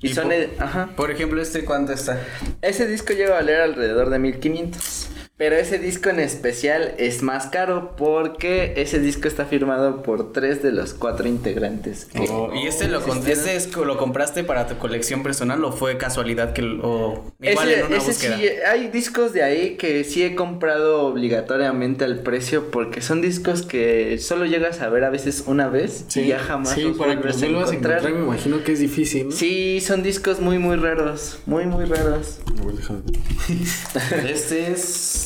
[0.00, 0.30] Y, Y son...
[0.58, 0.90] Ajá.
[0.96, 2.20] Por ejemplo, este, ¿cuánto está?
[2.62, 5.05] Ese disco llega a valer alrededor de 1500.
[5.38, 10.62] Pero ese disco en especial es más caro porque ese disco está firmado por tres
[10.62, 12.06] de los cuatro integrantes.
[12.06, 15.72] que- Oh, ¿Y este lo, con- este es- lo compraste para tu colección personal o
[15.72, 18.38] fue casualidad que lo- igual Ese- en una ese búsqueda?
[18.38, 23.60] sí, hay discos de ahí que sí he comprado obligatoriamente al precio porque son discos
[23.60, 27.20] que solo llegas a ver a veces una vez y ya jamás Sí, los para
[27.20, 27.98] que los a vuelvas a encontrar.
[27.98, 29.32] encontrar, me imagino que es difícil, ¿no?
[29.32, 32.38] Sí, son discos muy muy raros, muy muy raros.
[32.58, 33.16] A ver, déjame ver.
[34.30, 35.24] Este es...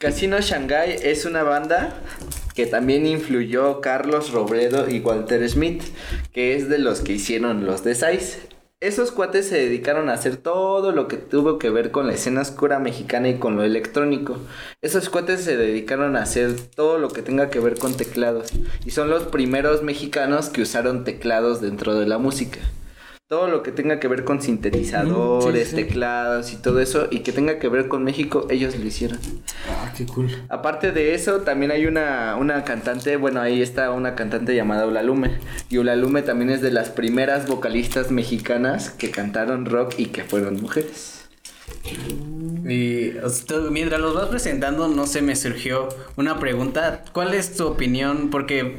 [0.00, 1.92] Casino Shanghai es una banda
[2.54, 5.82] que también influyó Carlos Robledo y Walter Smith,
[6.32, 8.38] que es de los que hicieron los de Size.
[8.80, 12.40] Esos cuates se dedicaron a hacer todo lo que tuvo que ver con la escena
[12.40, 14.38] oscura mexicana y con lo electrónico.
[14.80, 18.52] Esos cuates se dedicaron a hacer todo lo que tenga que ver con teclados.
[18.86, 22.58] Y son los primeros mexicanos que usaron teclados dentro de la música.
[23.30, 25.86] Todo lo que tenga que ver con sintetizadores, Ujú, sí, sí.
[25.86, 29.20] teclados y todo eso, y que tenga que ver con México, ellos lo hicieron.
[29.68, 30.28] Ah, qué cool.
[30.48, 35.38] Aparte de eso, también hay una, una cantante, bueno, ahí está una cantante llamada Ulalume.
[35.68, 40.60] Y Ulalume también es de las primeras vocalistas mexicanas que cantaron rock y que fueron
[40.60, 41.28] mujeres.
[42.70, 43.12] Y
[43.70, 47.04] mientras los vas presentando, no se me surgió una pregunta.
[47.12, 48.30] ¿Cuál es tu opinión?
[48.30, 48.76] Porque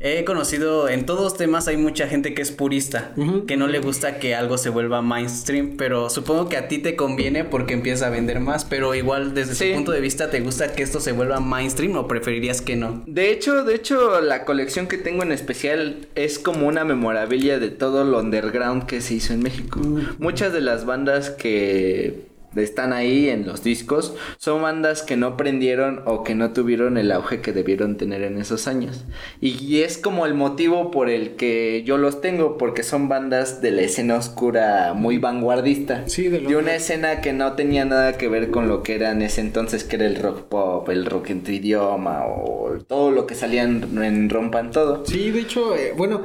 [0.00, 3.12] he conocido en todos temas hay mucha gente que es purista,
[3.46, 6.96] que no le gusta que algo se vuelva mainstream, pero supongo que a ti te
[6.96, 9.68] conviene porque empieza a vender más, pero igual desde Sí.
[9.70, 13.02] tu punto de vista, ¿te gusta que esto se vuelva mainstream o preferirías que no?
[13.06, 17.68] De hecho, de hecho, la colección que tengo en especial es como una memorabilia de
[17.68, 19.80] todo lo underground que se hizo en México.
[20.18, 26.02] Muchas de las bandas que están ahí en los discos son bandas que no prendieron
[26.06, 29.04] o que no tuvieron el auge que debieron tener en esos años.
[29.40, 33.70] Y es como el motivo por el que yo los tengo, porque son bandas de
[33.70, 36.08] la escena oscura muy vanguardista.
[36.08, 38.94] Sí, de lo- de una escena que no tenía nada que ver con lo que
[38.96, 42.78] era en ese entonces, que era el rock pop, el rock en tu idioma o
[42.86, 45.04] todo lo que salía en, en Rompan Todo.
[45.06, 46.22] Sí, de hecho, eh, bueno,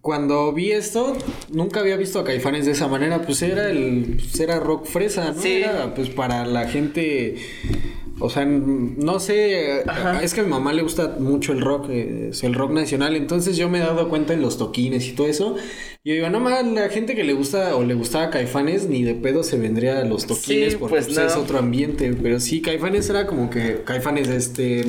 [0.00, 1.16] cuando vi esto,
[1.50, 5.32] nunca había visto a Caifanes de esa manera, pues era el pues era rock fresa,
[5.32, 5.42] ¿no?
[5.42, 5.62] Sí.
[5.62, 7.36] Era pues para la gente
[8.20, 10.22] o sea, no sé, Ajá.
[10.22, 13.14] es que a mi mamá le gusta mucho el rock, eh, es el rock nacional,
[13.14, 15.56] entonces yo me he dado cuenta en los toquines y todo eso.
[16.02, 19.04] Y yo digo, no más, la gente que le gusta o le gustaba Caifanes ni
[19.04, 21.24] de pedo se vendría a los toquines Sí, porque pues, pues, no.
[21.24, 22.12] es otro ambiente.
[22.20, 24.84] Pero sí, Caifanes era como que Caifanes, este.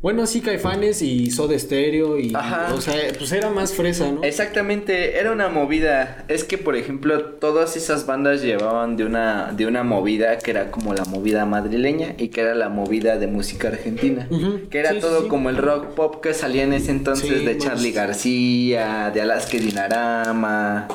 [0.00, 2.32] Bueno, sí, Caifanes y Soda Stereo y.
[2.34, 2.72] Ajá.
[2.72, 4.22] O sea, pues era más fresa, ¿no?
[4.22, 6.24] Exactamente, era una movida.
[6.28, 10.70] Es que, por ejemplo, todas esas bandas llevaban de una, de una movida que era
[10.70, 14.26] como la movida madrileña y que era la movida de música argentina.
[14.70, 15.28] Que era sí, todo sí.
[15.28, 17.58] como el rock pop que salía en ese entonces Sí, de.
[17.58, 20.88] Charlie García, de Alaska Dinarama.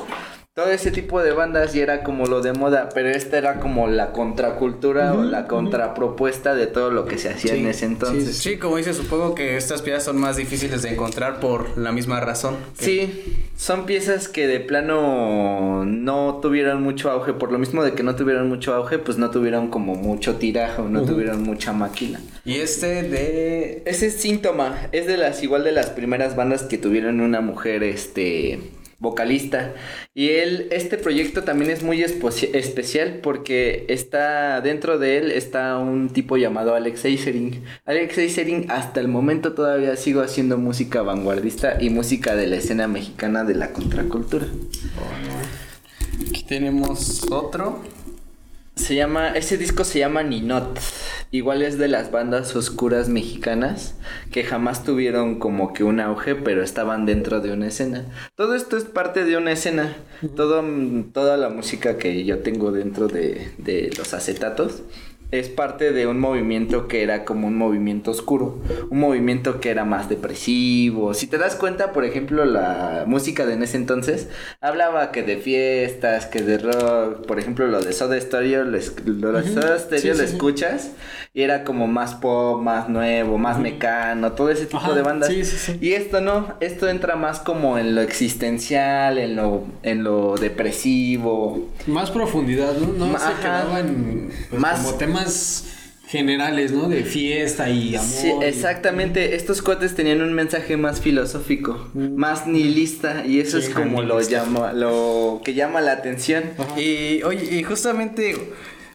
[0.56, 3.88] Todo ese tipo de bandas y era como lo de moda, pero esta era como
[3.88, 7.84] la contracultura o la contrapropuesta de todo lo que se hacía Sí, en ese sí,
[7.84, 8.36] entonces.
[8.38, 12.20] Sí, como dices, supongo que estas piezas son más difíciles de encontrar por la misma
[12.20, 12.56] razón.
[12.78, 17.92] que- Sí, son piezas que de plano no tuvieron mucho auge, por lo mismo de
[17.92, 22.18] que no tuvieron mucho auge, pues no tuvieron como mucho tiraje, no tuvieron mucha máquina.
[22.46, 23.82] Y este de...
[23.84, 27.82] Ese es síntoma, es de las igual de las primeras bandas que tuvieron una mujer
[27.82, 28.58] este
[28.98, 29.74] vocalista
[30.14, 36.08] y él este proyecto también es muy especial porque está dentro de él está un
[36.10, 37.62] tipo llamado Alex Eisering.
[37.84, 42.88] Alex Eisering hasta el momento todavía sigo haciendo música vanguardista y música de la escena
[42.88, 44.46] mexicana de la contracultura.
[46.28, 47.82] Aquí tenemos otro.
[48.76, 50.78] Se llama, ese disco se llama Ninot.
[51.30, 53.94] Igual es de las bandas oscuras mexicanas
[54.30, 58.04] que jamás tuvieron como que un auge, pero estaban dentro de una escena.
[58.36, 59.96] Todo esto es parte de una escena.
[60.36, 60.62] Todo,
[61.12, 64.82] toda la música que yo tengo dentro de, de los acetatos
[65.32, 68.60] es parte de un movimiento que era como un movimiento oscuro,
[68.90, 71.14] un movimiento que era más depresivo.
[71.14, 74.28] Si te das cuenta, por ejemplo, la música de en ese entonces
[74.60, 78.72] hablaba que de fiestas, que de rock, por ejemplo, lo de Soda Stereo, lo,
[79.32, 80.92] de Soda Stereo lo escuchas
[81.34, 85.30] y era como más pop, más nuevo, más mecano, todo ese tipo de bandas.
[85.80, 91.68] Y esto no, esto entra más como en lo existencial, en lo en lo depresivo,
[91.86, 93.06] más profundidad, ¿no?
[93.06, 95.25] No se quedaba en pues, más como temas
[96.06, 96.88] generales, ¿no?
[96.88, 98.08] De fiesta y amor.
[98.08, 99.34] Sí, exactamente.
[99.34, 102.14] Estos cuates tenían un mensaje más filosófico, mm.
[102.14, 106.44] más nihilista y eso es como lo llama, lo que llama la atención.
[106.76, 108.36] Y oye, y justamente,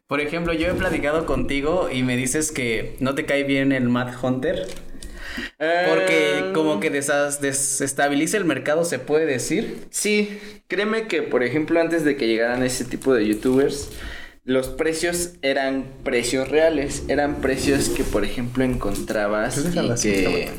[0.07, 3.89] por ejemplo, yo he platicado contigo y me dices que no te cae bien el
[3.89, 4.67] Mad Hunter.
[5.57, 6.53] Porque em.
[6.53, 9.85] como que desestabiliza el mercado, se puede decir.
[9.89, 13.89] Sí, créeme que, por ejemplo, antes de que llegaran ese tipo de youtubers,
[14.43, 20.49] los precios eran precios reales, eran precios que por ejemplo encontrabas pues y que,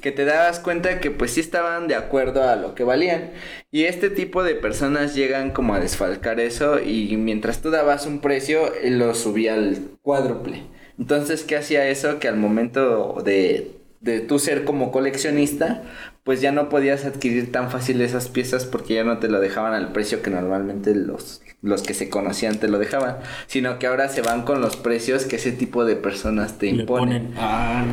[0.00, 3.30] que te dabas cuenta que pues sí estaban de acuerdo a lo que valían.
[3.72, 8.20] Y este tipo de personas llegan como a desfalcar eso y mientras tú dabas un
[8.20, 10.62] precio, lo subía al cuádruple.
[10.98, 12.20] Entonces, ¿qué hacía eso?
[12.20, 15.82] Que al momento de, de tú ser como coleccionista,
[16.24, 19.74] pues ya no podías adquirir tan fácil esas piezas porque ya no te lo dejaban
[19.74, 24.08] al precio que normalmente los, los que se conocían te lo dejaban, sino que ahora
[24.08, 27.34] se van con los precios que ese tipo de personas te imponen.
[27.36, 27.84] Ah,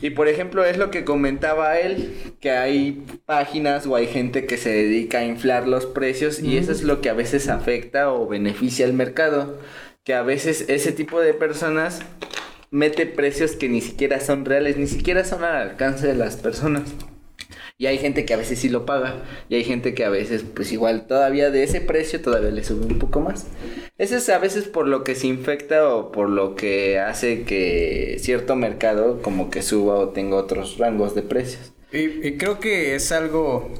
[0.00, 4.56] y por ejemplo, es lo que comentaba él, que hay páginas o hay gente que
[4.56, 8.28] se dedica a inflar los precios y eso es lo que a veces afecta o
[8.28, 9.58] beneficia al mercado,
[10.04, 12.02] que a veces ese tipo de personas
[12.70, 16.84] mete precios que ni siquiera son reales, ni siquiera son al alcance de las personas.
[17.80, 19.22] Y hay gente que a veces sí lo paga.
[19.48, 22.84] Y hay gente que a veces, pues igual, todavía de ese precio todavía le sube
[22.84, 23.46] un poco más.
[23.96, 28.18] Eso es a veces por lo que se infecta o por lo que hace que
[28.20, 31.72] cierto mercado como que suba o tenga otros rangos de precios.
[31.90, 33.72] Y, creo que es algo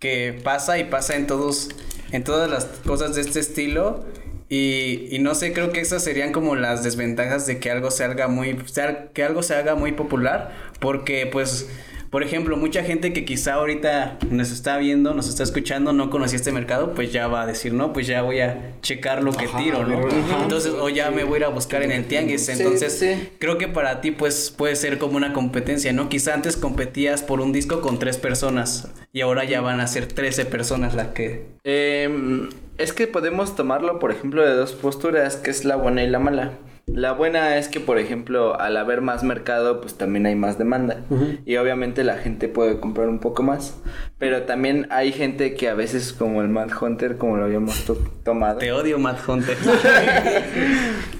[0.00, 1.68] que pasa y pasa en todos,
[2.10, 4.04] en todas las cosas de este estilo.
[4.48, 8.04] Y, y, no sé, creo que esas serían como las desventajas de que algo se
[8.26, 8.58] muy,
[9.14, 11.68] que algo se haga muy popular, porque pues
[12.10, 16.36] por ejemplo, mucha gente que quizá ahorita nos está viendo, nos está escuchando, no conocía
[16.36, 19.46] este mercado, pues ya va a decir, no, pues ya voy a checar lo que
[19.48, 20.08] tiro, ¿no?
[20.42, 22.48] Entonces, o ya me voy a ir a buscar en el tianguis.
[22.48, 26.08] Entonces, creo que para ti, pues, puede ser como una competencia, ¿no?
[26.08, 30.06] Quizá antes competías por un disco con tres personas y ahora ya van a ser
[30.06, 31.46] 13 personas las que...
[31.64, 32.48] Em,
[32.78, 36.20] es que podemos tomarlo, por ejemplo, de dos posturas, que es la buena y la
[36.20, 36.52] mala.
[36.94, 41.02] La buena es que, por ejemplo, al haber más mercado, pues también hay más demanda.
[41.44, 43.80] Y obviamente la gente puede comprar un poco más.
[44.18, 47.84] Pero también hay gente que a veces, como el Mad Hunter, como lo habíamos
[48.24, 48.58] tomado.
[48.58, 49.56] Te odio, Mad Hunter.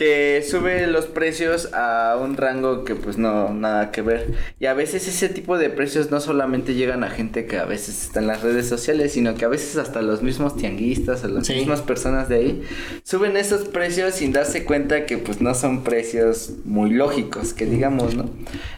[0.00, 4.32] que sube los precios a un rango que pues no, nada que ver.
[4.58, 8.04] Y a veces ese tipo de precios no solamente llegan a gente que a veces
[8.04, 11.50] está en las redes sociales, sino que a veces hasta los mismos tianguistas o las
[11.50, 12.62] mismas personas de ahí
[13.04, 18.14] suben esos precios sin darse cuenta que pues no son precios muy lógicos, que digamos,
[18.14, 18.30] ¿no?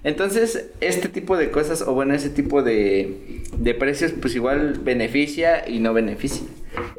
[0.03, 5.69] Entonces, este tipo de cosas, o bueno, ese tipo de, de precios pues igual beneficia
[5.69, 6.49] y no beneficia.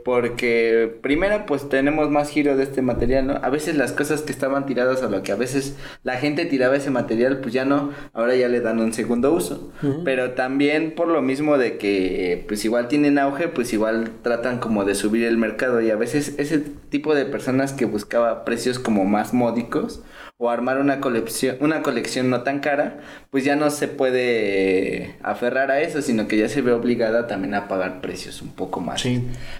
[0.03, 3.33] Porque primero pues tenemos más giro de este material, ¿no?
[3.41, 6.75] A veces las cosas que estaban tiradas a lo que a veces la gente tiraba
[6.75, 9.71] ese material pues ya no, ahora ya le dan un segundo uso.
[10.05, 14.85] Pero también por lo mismo de que pues igual tienen auge, pues igual tratan como
[14.85, 19.05] de subir el mercado y a veces ese tipo de personas que buscaba precios como
[19.05, 20.03] más módicos
[20.37, 22.99] o armar una colección, una colección no tan cara,
[23.29, 27.53] pues ya no se puede aferrar a eso, sino que ya se ve obligada también
[27.53, 29.05] a pagar precios un poco más,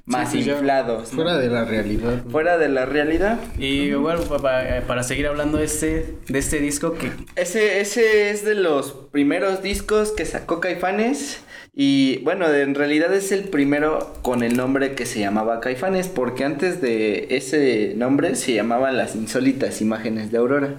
[0.06, 1.10] más inflados.
[1.10, 2.24] Fuera de la realidad.
[2.30, 3.39] Fuera de la realidad.
[3.58, 7.12] Y bueno, para, seguir hablando de este, de este disco que...
[7.36, 11.41] Ese, ese es de los primeros discos que sacó Caifanes.
[11.74, 16.43] Y bueno, en realidad es el primero con el nombre que se llamaba Caifanes, porque
[16.43, 20.76] antes de ese nombre se llamaban las insólitas imágenes de Aurora.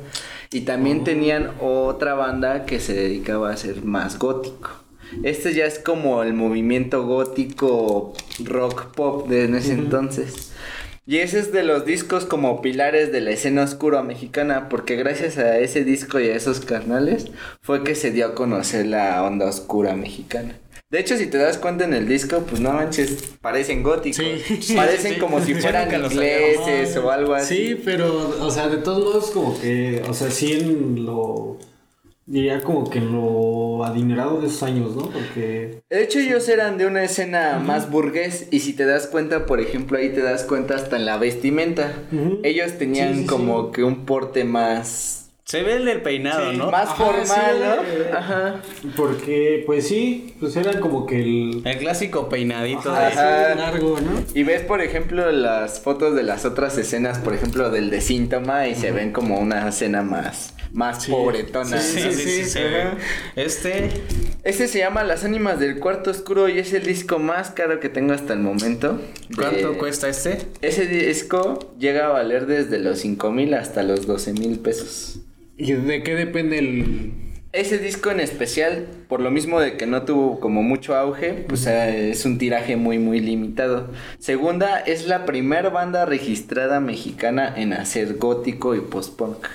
[0.53, 1.05] Y también oh.
[1.05, 4.84] tenían otra banda que se dedicaba a ser más gótico.
[5.23, 8.13] Este ya es como el movimiento gótico
[8.43, 10.51] rock pop de ese entonces.
[11.07, 15.37] Y ese es de los discos como pilares de la escena oscura mexicana, porque gracias
[15.37, 17.27] a ese disco y a esos canales
[17.61, 20.59] fue que se dio a conocer la onda oscura mexicana.
[20.91, 24.25] De hecho, si te das cuenta en el disco, pues no manches, parecen góticos.
[24.61, 24.73] Sí.
[24.77, 25.19] parecen Sí.
[25.19, 27.55] como si fueran ingleses o algo así.
[27.57, 31.59] Sí, pero, o sea, de todos modos, como que, o sea, sí en lo.
[32.27, 35.11] Diría como que en lo adinerado de esos años, ¿no?
[35.11, 35.83] Porque.
[35.91, 39.61] De hecho, ellos eran de una escena más burgués y si te das cuenta, por
[39.61, 41.93] ejemplo, ahí te das cuenta hasta en la vestimenta.
[42.43, 43.73] Ellos tenían Sí, sí, como sí.
[43.75, 45.21] que un porte más...
[45.47, 46.71] Se ve el del peinado, Sí, ¿no?
[46.71, 47.75] Más Ajá, formal, sí, ¿no?
[48.05, 48.63] eh, Ajá.
[48.97, 51.63] Porque, pues sí, pues eran como que el.
[51.67, 53.53] El clásico peinadito Ajá, de...
[53.53, 53.55] Ajá.
[53.55, 54.23] largo, ¿no?
[54.35, 58.69] Y ves, por ejemplo, las fotos de las otras escenas, por ejemplo, del de síntoma
[58.69, 61.11] y se ven como una escena más, más Sí.
[61.13, 61.79] pobretona.
[61.81, 62.59] Sí, sí, sí.
[63.37, 63.89] Este...
[64.45, 67.89] Este se llama Las ánimas del cuarto oscuro y es el disco más caro que
[67.89, 69.01] tengo hasta el momento.
[69.31, 70.37] De- ¿Cuánto cuesta este?
[70.61, 75.21] Ese disco llega a valer desde los 5 mil hasta los 12 mil pesos.
[75.57, 77.13] ¿Y de qué depende el.?
[77.53, 81.67] Ese disco en especial, por lo mismo de que no tuvo como mucho auge, pues
[81.67, 83.93] eh, es un tiraje muy muy limitado.
[84.19, 89.47] Segunda, es la primera banda registrada mexicana en hacer gótico y post-punk.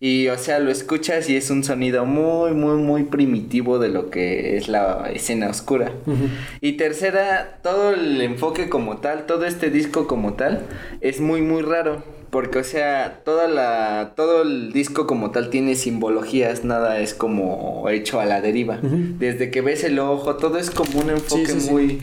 [0.00, 4.10] Y o sea, lo escuchas y es un sonido muy muy muy primitivo de lo
[4.10, 5.90] que es la escena oscura.
[6.60, 10.62] Y tercera, todo el enfoque como tal, todo este disco como tal,
[11.00, 12.02] es muy muy raro.
[12.30, 17.88] Porque, o sea, toda la, todo el disco como tal tiene simbologías, nada es como
[17.88, 18.78] hecho a la deriva.
[18.82, 21.70] Desde que ves el ojo, todo es como un enfoque Sí, sí, sí.
[21.72, 22.02] muy...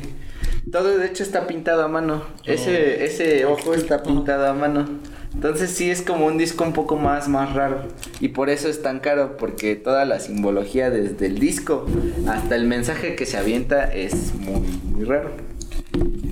[0.71, 2.23] Todo de hecho está pintado a mano.
[2.43, 4.87] Ese, ese ojo está pintado a mano.
[5.35, 7.83] Entonces sí es como un disco un poco más, más raro.
[8.19, 11.85] Y por eso es tan caro, porque toda la simbología desde el disco
[12.27, 14.61] hasta el mensaje que se avienta es muy,
[14.91, 15.31] muy raro.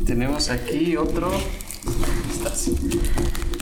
[0.07, 1.31] Tenemos aquí otro...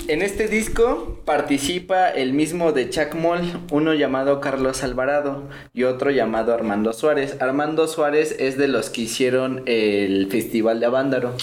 [0.08, 6.12] En este disco participa el mismo de Chuck Moll, uno llamado Carlos Alvarado y otro
[6.12, 7.38] llamado Armando Suárez.
[7.40, 11.34] Armando Suárez es de los que hicieron el Festival de Avándaro.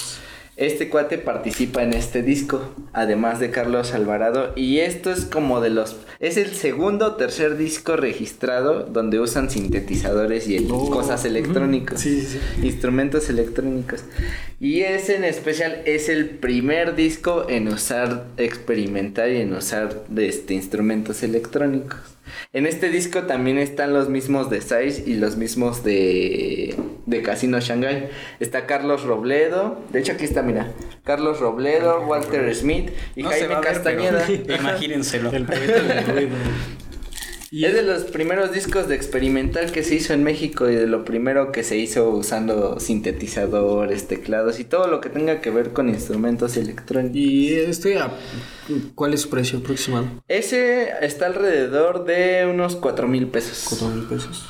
[0.59, 5.70] Este cuate participa en este disco, además de Carlos Alvarado, y esto es como de
[5.70, 5.94] los...
[6.18, 10.90] Es el segundo o tercer disco registrado donde usan sintetizadores y Oh.
[10.90, 12.38] cosas electrónicas sí, sí.
[12.66, 14.02] instrumentos electrónicos.
[14.59, 20.54] Y ese en especial es el primer disco en usar experimentar y en usar este,
[20.54, 22.00] instrumentos electrónicos.
[22.52, 26.76] En este disco también están los mismos de Size y los mismos de,
[27.06, 28.08] de Casino Shanghai.
[28.40, 30.72] Está Carlos Robledo, de hecho aquí está, mira,
[31.04, 34.24] Carlos Robledo, Walter Smith y No Jaime ver, Castañeda.
[34.58, 35.30] imagínenselo.
[35.30, 36.36] El poeta del ruido.
[37.51, 40.86] Y Es de los primeros discos de experimental que se hizo en México y de
[40.86, 45.72] lo primero que se hizo usando sintetizadores, teclados y todo lo que tenga que ver
[45.72, 47.16] con instrumentos electrónicos.
[47.16, 48.12] Y este, ¿a-
[48.94, 50.07] ¿cuál es su precio aproximado?
[50.28, 53.64] Ese está alrededor de unos cuatro mil pesos.
[53.66, 54.44] Cuatro mil pesos.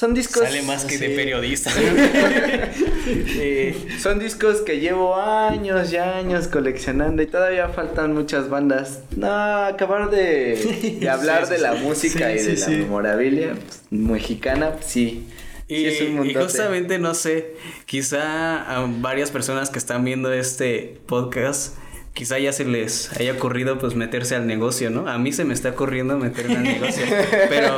[0.00, 0.44] Son discos.
[0.44, 1.70] Sale más que de periodista.
[4.00, 9.00] Son discos que llevo años y años coleccionando y todavía faltan muchas bandas.
[9.14, 14.72] No, acabar de, de hablar Sí, de la música y de la memorabilia pues, mexicana,
[14.72, 15.28] pues, sí.
[15.68, 16.44] Y, Sí, es un y mundote.
[16.44, 21.74] justamente, no sé, quizá a varias personas que están viendo este podcast,
[22.20, 25.08] quizá ya se les haya ocurrido pues meterse al negocio, ¿no?
[25.08, 27.02] A mí se me está ocurriendo meterme al negocio.
[27.48, 27.74] Pero,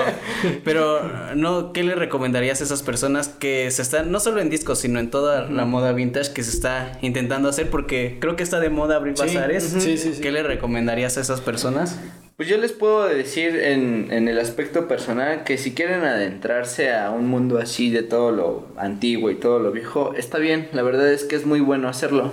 [0.64, 4.80] pero, no, ¿qué le recomendarías a esas personas que se están, no solo en discos,
[4.80, 7.70] sino en toda la moda vintage que se está intentando hacer?
[7.70, 9.62] Porque creo que está de moda abrir Sí, bazares.
[9.78, 10.20] sí, sí.
[10.20, 12.00] ¿Qué le recomendarías a esas personas?
[12.36, 17.12] Pues yo les puedo decir en, en el aspecto personal que si quieren adentrarse a
[17.12, 21.12] un mundo así de todo lo antiguo y todo lo viejo, está bien, la verdad
[21.12, 22.32] es que es muy bueno hacerlo.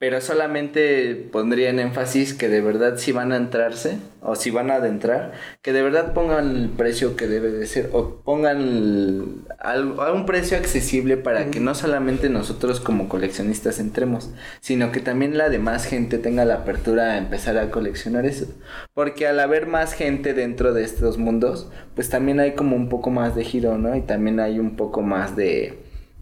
[0.00, 4.70] Pero solamente pondría en énfasis que de verdad si van a entrarse o si van
[4.70, 9.24] a adentrar, que de verdad pongan el precio que debe de ser o pongan el-
[9.58, 14.30] al- a un precio accesible para que no solamente nosotros como coleccionistas entremos,
[14.62, 18.46] sino que también la demás gente tenga la apertura a empezar a coleccionar eso.
[18.94, 23.10] Porque al haber más gente dentro de estos mundos, pues también hay como un poco
[23.10, 23.94] más de giro, ¿no?
[23.94, 25.78] Y también hay un poco más de,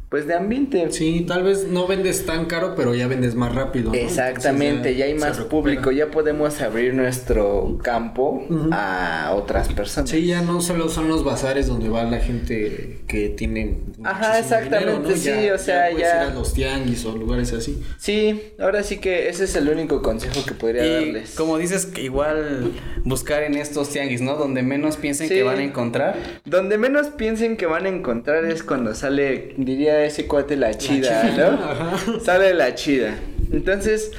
[0.09, 0.91] pues de ambiente.
[0.91, 3.91] Sí, tal vez no vendes tan caro, pero ya vendes más rápido.
[3.93, 3.95] ¿no?
[3.99, 10.11] Exactamente, ya hay más público, ya podemos abrir nuestro campo a otras personas.
[10.11, 13.79] Sí, ya no solo son los bazares donde va la gente que tiene.
[14.05, 17.83] Ajá, exactamente, sí, o sea, puedes ya- ir a los tianguis o lugares así.
[17.99, 21.35] Sí, ahora sí que ese es el único consejo que podría Y darles.
[21.35, 22.73] como dices, que igual
[23.05, 24.37] buscar en estos tianguis, ¿no?
[24.37, 25.35] Donde menos piensen Sí.
[25.35, 26.17] que van a encontrar.
[26.45, 31.31] Donde menos piensen que van a encontrar es cuando sale, diría ese cuate, la chida,
[31.31, 31.65] chida, ¿no?
[31.65, 32.21] ajá.
[32.25, 33.15] Sale la chida.
[33.53, 34.11] Entonces,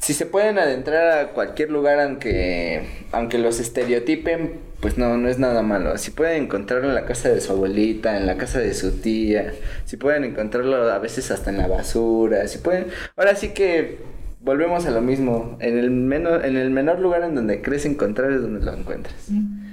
[0.00, 2.82] si se pueden adentrar a cualquier lugar aunque
[3.12, 5.96] aunque los estereotipen, pues no no es nada malo.
[5.98, 9.52] Si pueden encontrarlo en la casa de su abuelita, en la casa de su tía,
[9.84, 12.86] si pueden encontrarlo a veces hasta en la basura, si pueden,
[13.16, 13.98] ahora sí que
[14.40, 18.32] volvemos a lo mismo, en el menor en el menor lugar en donde crees encontrar
[18.32, 19.28] es donde lo encuentras.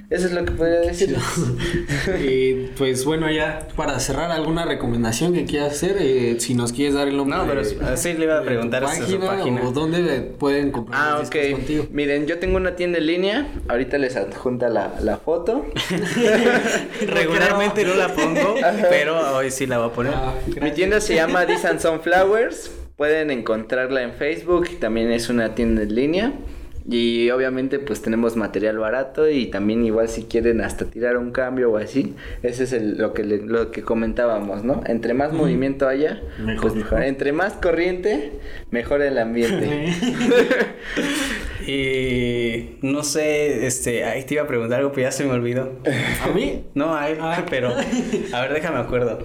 [0.10, 1.16] Eso es lo que podría decir.
[2.24, 5.97] y pues bueno, ya para cerrar, ¿alguna recomendación que quieras hacer?
[5.99, 7.38] Eh, si nos quieres dar el nombre.
[7.38, 9.62] No, pero de, sí le iba a preguntar tu hasta su página, página.
[9.68, 11.36] o dónde pueden comprar Ah, los ok.
[11.51, 11.88] contigo.
[11.91, 13.47] Miren, yo tengo una tienda en línea.
[13.68, 15.66] Ahorita les adjunta la, la foto.
[17.08, 18.56] Regularmente no la pongo,
[18.89, 20.14] pero hoy sí la voy a poner.
[20.16, 22.72] Ah, Mi tienda se llama This and Sunflowers.
[22.95, 24.70] Pueden encontrarla en Facebook.
[24.80, 26.34] También es una tienda en línea.
[26.88, 31.72] Y obviamente pues tenemos material barato y también igual si quieren hasta tirar un cambio
[31.72, 32.14] o así,
[32.44, 34.84] ese es el- lo, que le- lo que comentábamos, ¿no?
[34.86, 36.62] Entre más movimiento haya, Mejor.
[36.62, 37.02] pues mejor.
[37.04, 38.34] Entre más corriente,
[38.70, 39.88] mejor el ambiente.
[41.68, 45.80] Y no sé, este, ahí te iba a preguntar algo, pero ya se me olvidó.
[46.24, 46.66] ¿A mí?
[46.76, 47.44] No, a él, Ah.
[47.50, 47.70] pero
[48.34, 49.20] a ver, déjame acuerdo.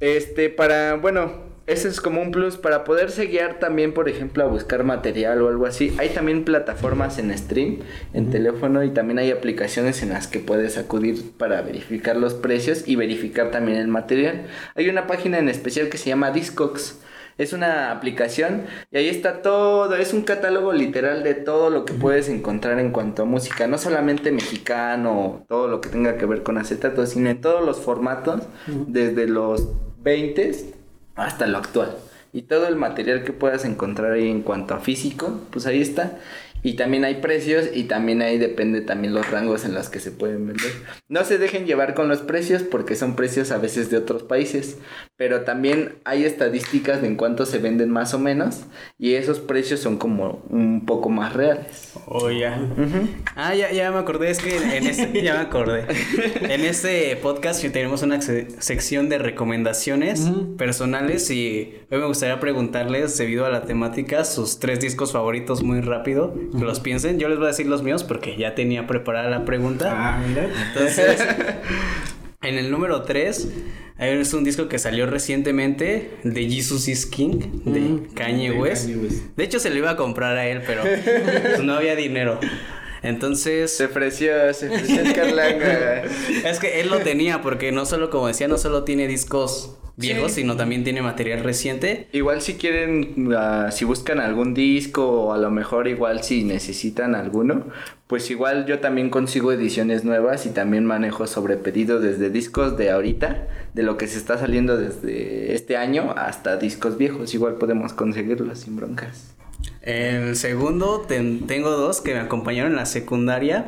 [0.00, 4.46] Este, para, bueno, ese es como un plus para poderse guiar también, por ejemplo, a
[4.46, 5.94] buscar material o algo así.
[5.98, 7.80] Hay también plataformas en stream,
[8.14, 12.88] en teléfono y también hay aplicaciones en las que puedes acudir para verificar los precios
[12.88, 14.46] y verificar también el material.
[14.76, 17.00] Hay una página en especial que se llama Discogs.
[17.36, 21.92] Es una aplicación y ahí está todo, es un catálogo literal de todo lo que
[21.92, 26.42] puedes encontrar en cuanto a música, no solamente mexicano, todo lo que tenga que ver
[26.42, 30.77] con acetato, sino en todos los formatos, desde los 20
[31.18, 31.96] hasta lo actual.
[32.32, 36.18] Y todo el material que puedas encontrar ahí en cuanto a físico, pues ahí está.
[36.62, 40.10] Y también hay precios y también ahí depende también los rangos en los que se
[40.10, 40.72] pueden vender.
[41.08, 44.76] No se dejen llevar con los precios porque son precios a veces de otros países,
[45.18, 48.60] pero también hay estadísticas de en cuánto se venden más o menos
[48.98, 51.92] y esos precios son como un poco más reales.
[52.06, 52.58] Oh, ya.
[53.36, 55.84] Ah, ya, ya me acordé, es que en este, ya me acordé.
[56.48, 63.18] En este podcast tenemos una se- sección de recomendaciones personales y hoy me gustaría preguntarles,
[63.18, 67.18] debido a la temática, sus tres discos favoritos muy rápido, que los piensen.
[67.18, 69.90] Yo les voy a decir los míos porque ya tenía preparada la pregunta.
[69.92, 70.48] Ah, mira.
[70.68, 71.20] Entonces,
[72.42, 73.48] en el número 3
[73.98, 78.86] es un disco que salió recientemente de Jesus is King de Mm, Kanye de West.
[78.86, 79.36] Kanye West.
[79.36, 80.82] De hecho se lo iba a comprar a él, pero
[81.42, 82.38] pues, no había dinero.
[83.02, 86.02] Entonces, Se ofreció, se ofreció el carlanga.
[86.44, 90.32] es que él lo tenía porque no solo, como decía, no solo tiene discos viejos,
[90.32, 92.06] sino también tiene material reciente.
[92.12, 97.14] Igual si quieren, ah, si buscan algún disco o a lo mejor igual si necesitan
[97.14, 97.66] alguno,
[98.06, 102.90] pues igual yo también consigo ediciones nuevas y también manejo sobre pedido desde discos de
[102.90, 107.92] ahorita, de lo que se está saliendo desde este año hasta discos viejos, igual podemos
[107.92, 109.34] conseguirlos sin broncas.
[109.82, 113.66] El segundo, ten- tengo dos que me acompañaron en la secundaria.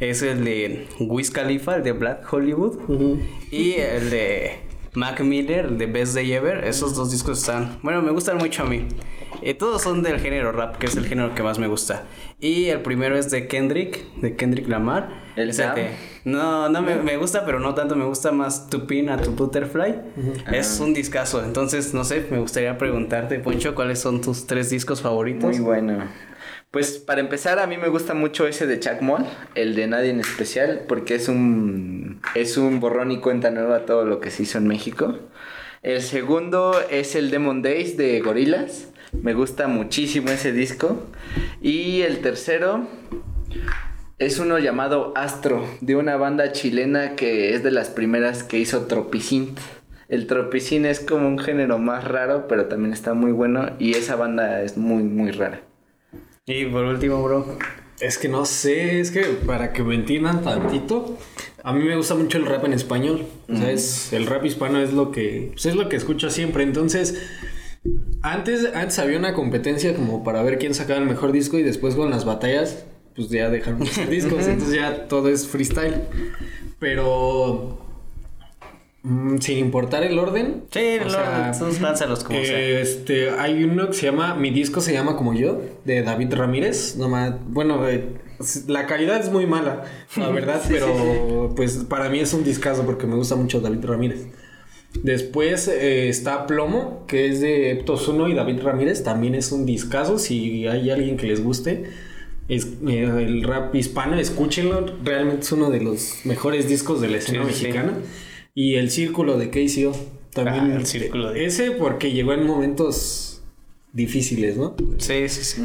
[0.00, 2.78] Es el de Wiz Khalifa, el de Black Hollywood.
[3.50, 4.52] Y el de
[4.94, 6.64] Mac Miller, de Best Day Ever.
[6.64, 7.78] Esos dos discos están.
[7.82, 8.86] Bueno, me gustan mucho a mí.
[9.40, 12.04] Eh, todos son del género rap, que es el género que más me gusta.
[12.38, 15.08] Y el primero es de Kendrick, de Kendrick Lamar.
[15.34, 15.90] ¿El que-
[16.24, 17.96] No, no me, me gusta, pero no tanto.
[17.96, 19.94] Me gusta más To Pin a To Butterfly.
[20.52, 21.42] Es un discazo.
[21.42, 25.50] Entonces, no sé, me gustaría preguntarte, Poncho, ¿cuáles son tus tres discos favoritos?
[25.56, 26.04] Muy bueno.
[26.72, 30.08] Pues para empezar, a mí me gusta mucho ese de Chuck Moll, el de Nadie
[30.08, 34.44] en Especial, porque es un, es un borrón y cuenta nueva todo lo que se
[34.44, 35.18] hizo en México.
[35.82, 38.86] El segundo es el Demon Days de Gorillaz.
[39.12, 41.06] Me gusta muchísimo ese disco.
[41.60, 42.88] Y el tercero
[44.18, 48.86] es uno llamado Astro, de una banda chilena que es de las primeras que hizo
[48.86, 49.58] Tropicint.
[50.08, 54.16] El Tropicint es como un género más raro, pero también está muy bueno y esa
[54.16, 55.60] banda es muy, muy rara.
[56.46, 57.58] Y por último, bro.
[58.00, 61.16] Es que no sé, es que para que me entiendan tantito,
[61.62, 63.26] a mí me gusta mucho el rap en español.
[63.48, 66.64] O sea, es- el rap hispano es lo que pues, es lo que escucho siempre.
[66.64, 67.22] Entonces,
[68.22, 71.94] antes, antes había una competencia como para ver quién sacaba el mejor disco y después
[71.94, 74.46] con las batallas, pues ya dejaron de hacer discos.
[74.48, 75.94] entonces ya todo es freestyle.
[76.80, 77.91] Pero mm,
[79.40, 80.64] sin importar el orden.
[80.70, 82.58] Sí, o lo- sea, esos lánzalos como sea.
[82.80, 86.96] este, hay uno que se llama Mi disco se llama como yo, de David Ramírez.
[86.96, 88.04] No ma- bueno, eh,
[88.68, 89.84] la calidad es muy mala,
[90.16, 94.26] la verdad, pero pues para mí es un discazo porque me gusta mucho David Ramírez.
[95.02, 99.64] Después eh, está Plomo, que es de Eptos 1 y David Ramírez, también es un
[99.64, 100.18] discazo.
[100.18, 101.84] Si hay alguien que les guste,
[102.48, 104.84] es, eh, el rap hispano, escúchenlo.
[105.02, 107.94] Realmente es uno de los mejores discos de la escena mexicana.
[108.54, 109.92] Y El Círculo de KCO.
[110.32, 113.28] También Ah, El Círculo de- Ese porque llegó en momentos
[113.94, 114.74] difíciles, ¿no?
[114.96, 115.62] Sí, sí, sí.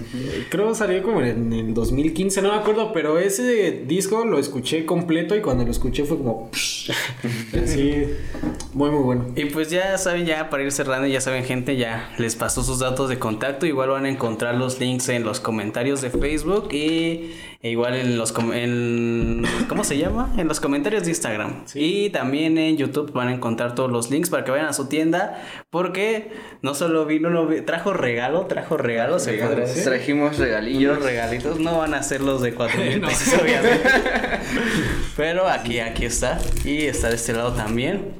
[0.49, 4.85] Creo que salió como en el 2015, no me acuerdo, pero ese disco lo escuché
[4.85, 6.49] completo y cuando lo escuché fue como...
[7.63, 8.03] Así,
[8.73, 9.27] muy, muy bueno.
[9.37, 12.79] Y pues ya saben, ya para ir cerrando, ya saben gente, ya les pasó sus
[12.79, 13.65] datos de contacto.
[13.65, 17.31] Igual van a encontrar los links en los comentarios de Facebook y
[17.61, 18.31] e igual en los...
[18.31, 20.31] com- En, ¿Cómo se llama?
[20.37, 21.63] En los comentarios de Instagram.
[21.73, 24.87] Y también en YouTube van a encontrar todos los links para que vayan a su
[24.87, 25.41] tienda.
[25.69, 26.31] Porque
[26.61, 29.83] no solo vino, no vi- trajo regalo, trajo regalo, se Regalo, sí.
[29.83, 31.59] Trajimos regalitos.
[31.59, 33.89] no van a ser los de 4 mil pesos, obviamente.
[35.17, 36.39] Pero aquí, aquí está.
[36.63, 38.13] Y está de este lado también.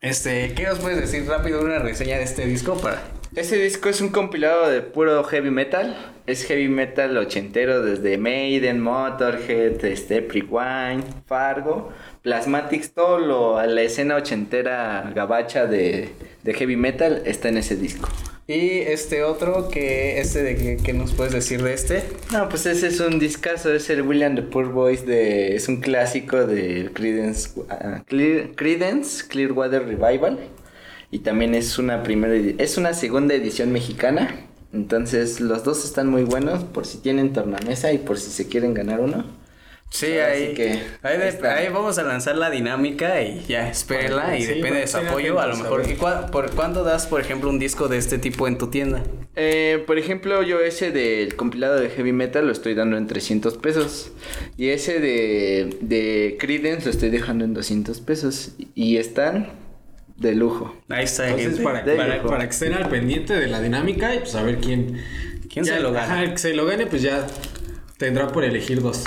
[0.00, 3.02] Este, ¿qué nos puedes decir rápido una reseña de este disco para?
[3.36, 5.94] Este disco es un compilado de puro heavy metal.
[6.26, 11.92] Es heavy metal ochentero desde Maiden, Motorhead, este, Wine, Fargo,
[12.22, 16.08] Plasmatics, todo lo, la escena ochentera gabacha de,
[16.44, 18.08] de heavy metal está en ese disco.
[18.46, 22.04] Y este otro, que este de que, ¿qué nos puedes decir de este?
[22.32, 25.54] No, pues ese es un discazo, es el William the Poor Boys de...
[25.54, 30.38] Es un clásico de Creedence, ah, Clear- Creedence Clearwater Revival.
[31.10, 34.40] Y también es una primera es una segunda edición mexicana.
[34.72, 38.74] Entonces los dos están muy buenos por si tienen tornamesa y por si se quieren
[38.74, 39.24] ganar uno.
[39.88, 41.54] Sí, ahí, que ahí, de- está.
[41.54, 45.38] ahí vamos a lanzar la dinámica y ya, espérenla y Sí, depende de su apoyo.
[45.40, 45.96] A lo mejor, a ver.
[45.96, 49.04] ¿y cua- por cuánto das, por ejemplo, un disco de este tipo en tu tienda?
[49.36, 53.56] Eh, por ejemplo, yo ese del compilado de heavy metal lo estoy dando en 300
[53.58, 54.10] pesos.
[54.58, 58.50] Y ese de, de Creedence lo estoy dejando en 200 pesos.
[58.74, 59.50] Y están
[60.16, 60.74] de lujo.
[60.88, 61.62] Ahí está, Entonces, gente.
[61.64, 62.28] para, de para, lujo.
[62.28, 65.00] para que estén al pendiente de la dinámica y pues a ver quién...
[65.52, 66.04] ¿Quién ya- se lo gana?
[66.14, 67.26] Ajá, el que se lo gane pues ya
[67.98, 69.04] tendrá por elegir dos.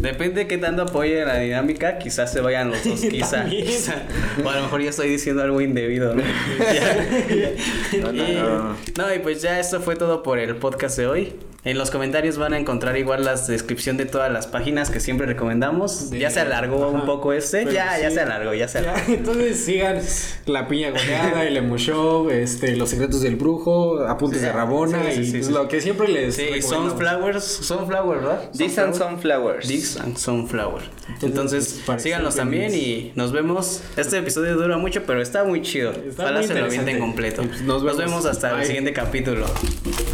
[0.00, 4.02] Depende de qué tanto apoye la dinámica, quizás se vayan los dos, quizá, quizá.
[4.44, 6.22] O a lo mejor ya estoy diciendo algo indebido, ¿no?
[8.00, 8.76] No, no, y, no.
[8.96, 11.32] no, y pues ya esto fue todo por el podcast de hoy.
[11.62, 15.26] En los comentarios van a encontrar igual la descripción de todas las páginas que siempre
[15.26, 16.08] recomendamos.
[16.10, 17.06] De- ya se alargó un Ajá.
[17.06, 18.14] poco este, ya, ya sí.
[18.14, 19.12] se alargó, ya se Ya, alargó.
[19.12, 19.98] entonces sigan
[20.46, 25.16] La Piña Goleada, El Emo Show, este, Los Secretos del Brujo, Apuntes de Rabona Sí,
[25.16, 25.52] sí, y sí, sí.
[25.52, 26.62] lo que siempre les Sí.
[26.62, 28.50] Sunflowers, Sunflower, ¿verdad?
[28.56, 29.68] These and Sunflowers.
[29.96, 30.82] And Sunflower.
[31.22, 33.82] Entonces, pues, síganos también y nos vemos.
[33.96, 35.92] Este episodio dura mucho, pero está muy chido.
[35.92, 37.42] Está Ojalá muy se lo avienten completo.
[37.42, 39.46] Pues, nos, vemos hasta el siguiente capítulo.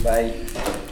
[0.03, 0.86] Bye.